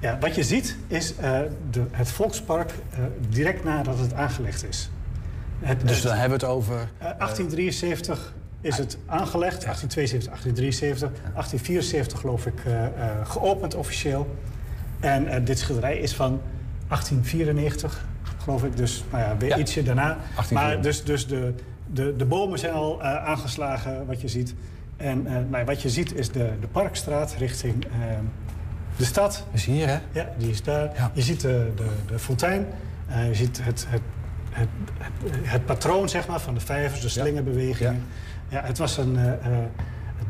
[0.00, 0.18] ja.
[0.18, 4.90] wat je ziet is uh, de, het Volkspark uh, direct nadat het aangelegd is.
[5.58, 6.88] Het, dus dan hebben we het over.
[6.98, 12.54] 1873 is het aangelegd, 1872, 1873, 1874 geloof ik
[13.24, 14.36] geopend officieel.
[15.00, 16.40] En dit schilderij is van
[16.88, 18.04] 1894,
[18.42, 18.76] geloof ik.
[18.76, 20.16] Dus nou ja, weer ietsje daarna.
[20.50, 21.54] Maar dus, dus de,
[21.96, 24.54] de, de bomen zijn al uh, aangeslagen, wat je ziet.
[24.96, 27.90] En uh, nou, wat je ziet is de, de Parkstraat richting uh,
[28.96, 29.44] de stad.
[29.52, 29.98] Is hier, hè?
[30.12, 30.90] Ja, die is daar.
[30.96, 31.10] Ja.
[31.14, 32.66] Je ziet de, de, de fontein.
[33.08, 34.00] je ziet het, het,
[34.50, 38.02] het, het, het patroon zeg maar, van de vijvers, de slingerbewegingen.
[38.48, 38.60] Ja.
[38.60, 38.66] ja.
[38.66, 39.18] het was een,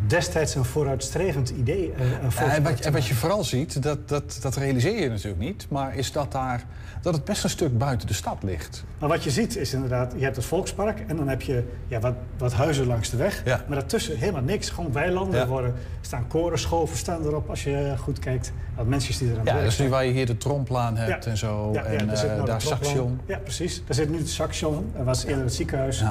[0.07, 1.93] destijds een vooruitstrevend idee.
[1.97, 5.67] Ja, en, wat, en, wat, je vooral ziet, dat, dat, dat realiseer je natuurlijk niet...
[5.71, 6.65] maar is dat, daar,
[7.03, 8.85] dat het best een stuk buiten de stad ligt.
[8.99, 11.01] Maar wat je ziet is inderdaad, je hebt het Volkspark...
[11.07, 13.43] en dan heb je ja, wat, wat huizen langs de weg.
[13.45, 13.65] Ja.
[13.69, 15.41] Maar daartussen helemaal niks, gewoon weilanden.
[15.41, 18.53] Er worden, staan korenschoven staan erop als je goed kijkt.
[18.77, 21.27] Wat mensen die er aan Ja, dat is nu waar je hier de tromplaan hebt
[21.27, 21.73] en zo.
[21.73, 23.21] en uh, daar Saxion.
[23.27, 23.83] Ja, precies.
[23.87, 24.93] Daar zit nu het Saxion.
[24.97, 26.03] Er was eerder het ziekenhuis.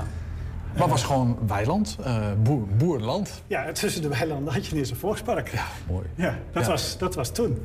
[0.78, 3.44] Maar was gewoon weiland, uh, boer, boerland.
[3.48, 5.50] Ja, tussen de weilanden had je ineens een volkspark.
[5.50, 6.06] Ja, mooi.
[6.16, 6.70] Ja, dat, ja.
[6.70, 7.58] Was, dat was toen.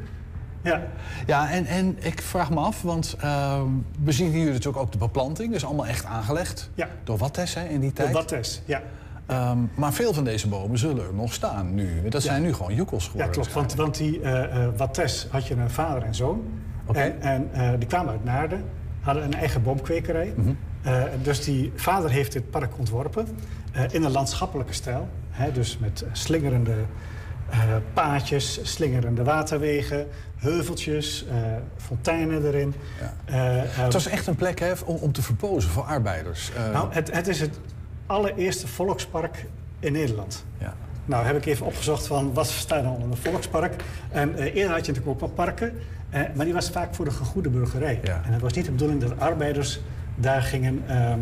[0.62, 0.82] Ja,
[1.26, 3.60] ja en, en ik vraag me af, want uh,
[4.04, 5.52] we zien hier natuurlijk ook de beplanting.
[5.52, 6.88] Dus allemaal echt aangelegd ja.
[7.04, 8.08] door Wattes hè, in die tijd.
[8.08, 8.82] Door Wattes, ja.
[9.30, 12.08] Um, maar veel van deze bomen zullen er nog staan nu.
[12.08, 13.26] Dat zijn nu gewoon joekels geworden.
[13.26, 13.52] Ja, klopt.
[13.52, 16.42] Want, want die uh, uh, Wattes had je een vader en zoon.
[16.86, 17.14] Okay.
[17.20, 18.64] En, en die kwamen uit Naarden,
[19.00, 20.32] hadden een eigen boomkwekerij.
[20.36, 20.58] Mm -hmm.
[20.86, 23.26] Uh, dus die vader heeft dit park ontworpen
[23.76, 25.08] uh, in een landschappelijke stijl.
[25.30, 26.74] Hè, dus met slingerende
[27.50, 27.56] uh,
[27.92, 30.06] paadjes, slingerende waterwegen,
[30.36, 31.24] heuveltjes,
[31.76, 32.74] fonteinen erin.
[33.00, 33.34] Ja.
[33.66, 36.52] het was echt een plek hè, om, om te verpozen voor arbeiders.
[36.72, 37.58] Nou, het, het, is het
[38.06, 39.46] allereerste volkspark
[39.80, 40.44] in Nederland.
[40.58, 40.74] Ja.
[41.04, 43.82] Nou, heb ik even opgezocht van wat staat dan onder een volkspark.
[44.10, 45.72] En eerder had je natuurlijk ook wel parken,
[46.34, 48.00] maar die was vaak voor de gegoede burgerij.
[48.02, 48.22] Ja.
[48.24, 49.80] En het was niet de bedoeling dat arbeiders
[50.20, 51.12] daar gingen, uh,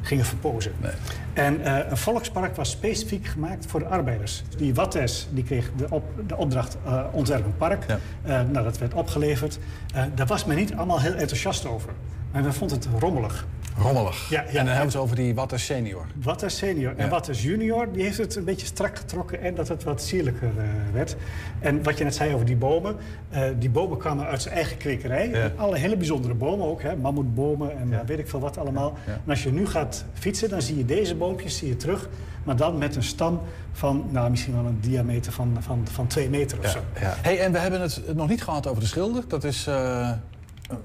[0.00, 0.72] gingen verpozen.
[0.80, 0.92] Nee.
[1.32, 4.42] En uh, een volkspark was specifiek gemaakt voor de arbeiders.
[4.56, 7.84] Die Wattes die kreeg de, op, de opdracht uh, ontwerp een park.
[8.24, 8.42] Ja.
[8.42, 9.58] nou, dat werd opgeleverd.
[10.14, 11.92] daar was men niet allemaal heel enthousiast over.
[12.32, 13.46] Maar men vond het rommelig.
[13.78, 14.28] Rommelig.
[14.30, 14.46] Ja, ja.
[14.46, 16.06] En dan hebben we het over die Wattes senior.
[16.22, 16.92] Wattes senior.
[16.96, 17.02] Ja.
[17.02, 20.50] En Wattes junior, die heeft het een beetje strak getrokken en dat het wat sierlijker
[20.56, 21.16] uh, werd.
[21.60, 22.96] En wat je net zei over die bomen.
[23.34, 25.28] Uh, die bomen kwamen uit zijn eigen kwekerij.
[25.28, 25.50] Ja.
[25.56, 26.82] Alle hele bijzondere bomen ook.
[26.82, 26.96] Hè?
[26.96, 28.94] Mammoetbomen en weet ik veel wat allemaal.
[29.06, 32.08] En als je nu gaat fietsen, dan zie je deze boompjes zie je terug.
[32.44, 33.40] Maar dan met een stam
[33.72, 36.78] van nou, misschien wel een diameter van, van, van twee meter of zo.
[36.98, 39.24] Hey, en we hebben het nog niet gehad over de schilder.
[39.28, 40.10] Dat is uh,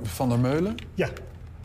[0.03, 0.75] Van der Meulen.
[0.93, 1.09] Ja.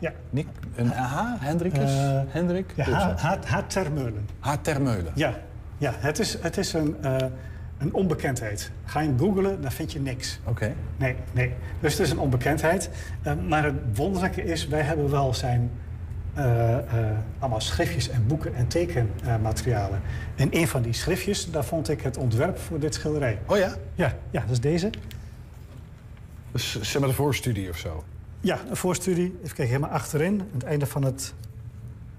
[0.05, 0.11] Ja.
[0.29, 1.91] Nick, een H, Hendrikus?
[1.91, 2.73] Uh, Hendrik?
[2.75, 3.57] Ja, H, H, H.
[3.67, 4.27] Termeulen.
[4.39, 4.53] H.
[4.61, 5.11] Termeulen.
[5.15, 5.33] Ja,
[5.77, 7.15] ja het is, het is een, uh,
[7.77, 8.71] een onbekendheid.
[8.85, 10.39] Ga je hem googlen, dan vind je niks.
[10.41, 10.49] Oké.
[10.49, 10.75] Okay.
[10.97, 11.53] Nee, nee.
[11.79, 12.89] Dus het is een onbekendheid.
[13.27, 15.71] Uh, maar het wonderlijke is, wij hebben wel zijn
[17.39, 20.01] allemaal schriftjes en boeken en tekenmaterialen.
[20.35, 23.39] en een van die schriftjes, daar vond ik het ontwerp voor dit schilderij.
[23.45, 23.75] Oh ja?
[23.93, 24.89] Ja, ja dat is deze.
[26.51, 28.03] Dus zeg maar de voorstudie of zo?
[28.45, 29.25] Ja, een voorstudie.
[29.25, 30.39] Even kijken, helemaal achterin.
[30.41, 31.33] Aan het einde van het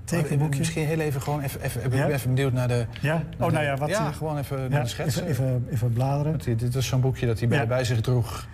[0.04, 0.58] tekenboekje.
[0.58, 2.08] Misschien heel even gewoon even, even, even, Ja?
[2.08, 2.86] even benieuwd naar de...
[3.00, 3.22] Ja?
[3.38, 3.88] Oh, nou ja, wat...
[3.88, 5.16] Ja, eh, gewoon even ja, naar de schets.
[5.16, 6.38] Even, even, even bladeren.
[6.38, 8.46] Dit, dit is zo'n boekje dat hij bij, zich droeg.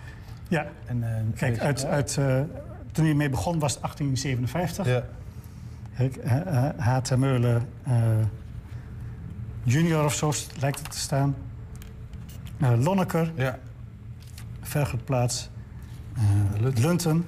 [0.47, 0.65] Ja.
[0.85, 2.39] En, eh, Kijk, uit, uit, eh,
[2.91, 4.85] toen hij mee begon was het 1857.
[4.87, 5.03] Ja.
[5.97, 7.17] Kijk, eh, H.T.
[7.17, 7.69] Meulen
[9.63, 11.35] junior of zo lijkt het te staan.
[12.79, 13.31] Lonneker.
[13.35, 13.59] Ja.
[14.61, 15.49] Vergertplaats.
[16.15, 17.25] eh, Lunten.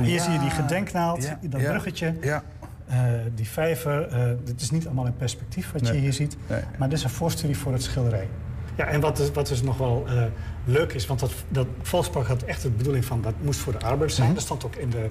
[0.00, 2.14] Nou, hier zie je die gedenknaald, dat bruggetje.
[2.20, 2.42] Ja.
[2.88, 2.98] eh,
[3.34, 4.08] die vijver.
[4.08, 6.36] eh dit is niet allemaal in perspectief wat je hier ziet.
[6.78, 8.28] Maar dit is een voorstudie voor het schilderij.
[8.76, 10.22] Ja, en wat, is, wat dus nog wel eh,
[10.64, 13.78] leuk is, want dat, dat Volkspark had echt de bedoeling van dat moest voor de
[13.78, 14.26] arbeiders zijn.
[14.26, 14.34] Mhm.
[14.34, 15.06] Dat stond ook in de,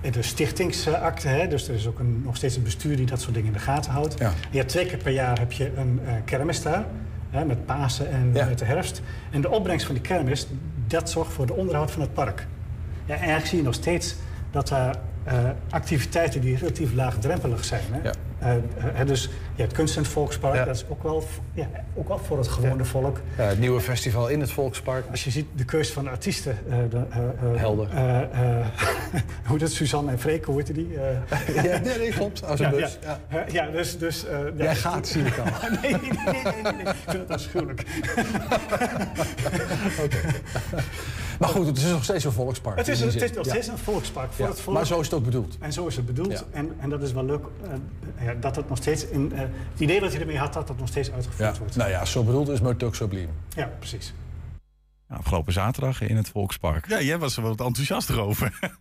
[0.00, 1.28] in de stichtingsakte.
[1.28, 1.48] Hè?
[1.48, 3.58] Dus er is ook een, nog steeds een bestuur die dat soort dingen in de
[3.64, 4.18] gaten houdt.
[4.18, 4.32] Ja.
[4.50, 6.84] Je hebt twee keer per jaar heb je een kermis daar.
[7.30, 9.02] Hè, met Pasen en met de herfst.
[9.30, 10.46] En de opbrengst van die kermis,
[10.86, 12.46] dat zorgt voor de onderhoud van het park.
[13.06, 14.14] Ja, en eigenlijk zie je nog steeds
[14.50, 15.34] dat daar eh,
[15.70, 17.82] activiteiten die relatief laagdrempelig zijn.
[17.90, 18.10] Hè?
[18.38, 19.22] Eh, eh, dus
[19.54, 21.24] je hebt kunst in het Volkspark, dat is ook wel,
[21.54, 23.20] ja, ook wel voor het gewone volk.
[23.36, 25.04] Ja, het nieuwe festival in het Volkspark.
[25.10, 26.58] Als je ziet de keuze van de artiesten.
[26.90, 27.04] de,
[27.56, 27.88] Helder.
[29.48, 30.88] hoe dat Suzanne en Freke, hoe heette die?
[31.54, 32.44] Ja, nee, nee, klopt.
[32.44, 33.44] Als een bus, Ja, ja.
[33.48, 33.98] ja, dus...
[33.98, 34.26] dus
[34.56, 35.44] ja, Jij gaat, zie ik al.
[35.82, 36.86] nee, nee, nee, nee, nee, nee.
[36.86, 37.84] Ik vind het afschuwelijk.
[41.38, 42.76] Maar goed, het is nog steeds een volkspark.
[42.76, 44.76] Het is, het is nog steeds een volkspark voor het volk.
[44.76, 45.56] Maar zo is het ook bedoeld.
[45.60, 46.44] En zo is het bedoeld.
[46.50, 47.44] En, en dat is wel leuk
[48.16, 49.06] eh, dat het nog steeds...
[49.06, 51.76] In, eh, het idee wat hij ermee had, dat dat nog steeds uitgevoerd wordt.
[51.76, 53.28] Nou ja, zo bedoeld is het ook subliem.
[53.48, 54.14] Ja, precies.
[55.16, 56.88] Afgelopen zaterdag in het Volkspark.
[56.88, 58.58] Ja, jij was er wat enthousiaster over.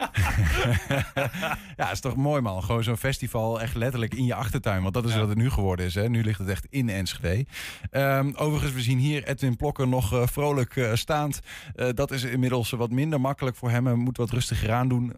[1.78, 2.64] ja, is toch mooi man.
[2.64, 4.82] Gewoon zo'n festival echt letterlijk in je achtertuin.
[4.82, 5.96] Want dat is wat het nu geworden is.
[5.96, 6.10] Hè.
[6.10, 7.46] Nu ligt het echt in Enschede.
[7.90, 11.40] Ehm, overigens, we zien hier Edwin Plokker nog eh, vrolijk eh, staand.
[11.76, 13.86] Eh, dat is inmiddels wat minder makkelijk voor hem.
[13.86, 15.14] Hij moet wat rustiger aan doen.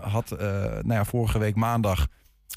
[0.00, 2.06] Had nou ja, vorige week maandag,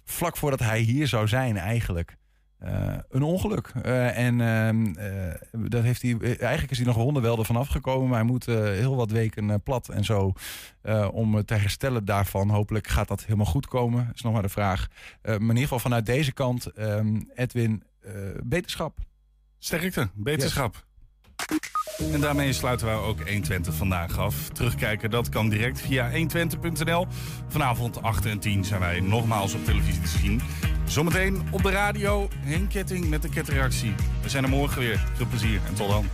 [0.05, 2.17] vlak voordat hij hier zou zijn eigenlijk...
[2.57, 3.71] eh, een ongeluk.
[3.81, 5.33] Eh, en ehm, eh,
[5.69, 8.07] dat heeft hij, eigenlijk is hij nog wonderwel ervan afgekomen.
[8.07, 10.33] Maar hij moet heel wat weken plat en zo.
[11.11, 12.49] om te herstellen daarvan.
[12.49, 14.11] Hopelijk gaat dat helemaal goed komen.
[14.13, 14.87] is nog maar de vraag.
[15.21, 17.83] Maar in ieder geval vanuit deze kant, ehm, Edwin,
[18.43, 18.99] beterschap.
[19.59, 20.85] Sterkte, beterschap.
[21.97, 24.49] En daarmee sluiten we ook 120 vandaag af.
[24.49, 27.07] Terugkijken, dat kan direct via 120.nl.
[27.47, 30.41] Vanavond 8 en 10 zijn wij nogmaals op televisie te zien.
[30.85, 33.95] Zometeen op de radio, Henk Ketting met de ketreactie.
[34.21, 35.05] We zijn er morgen weer.
[35.13, 36.05] Veel plezier en tot dan.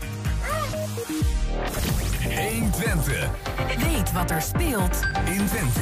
[2.22, 3.30] 120.
[3.78, 5.80] Weet wat er speelt in Twente.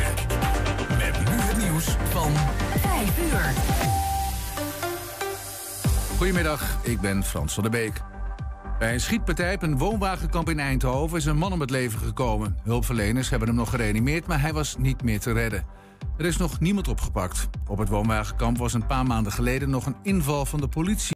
[0.98, 2.32] Met nu het nieuws van
[2.80, 3.54] 5 uur.
[6.18, 8.02] Goedemiddag, ik ben Frans van der Beek.
[8.82, 12.58] Bij een schietpartij op een woonwagenkamp in Eindhoven is een man om het leven gekomen.
[12.64, 15.66] Hulpverleners hebben hem nog gereanimeerd, maar hij was niet meer te redden.
[16.18, 17.50] Er is nog niemand opgepakt.
[17.68, 21.08] Op het woonwagenkamp was een paar maanden geleden nog een inval van de politie.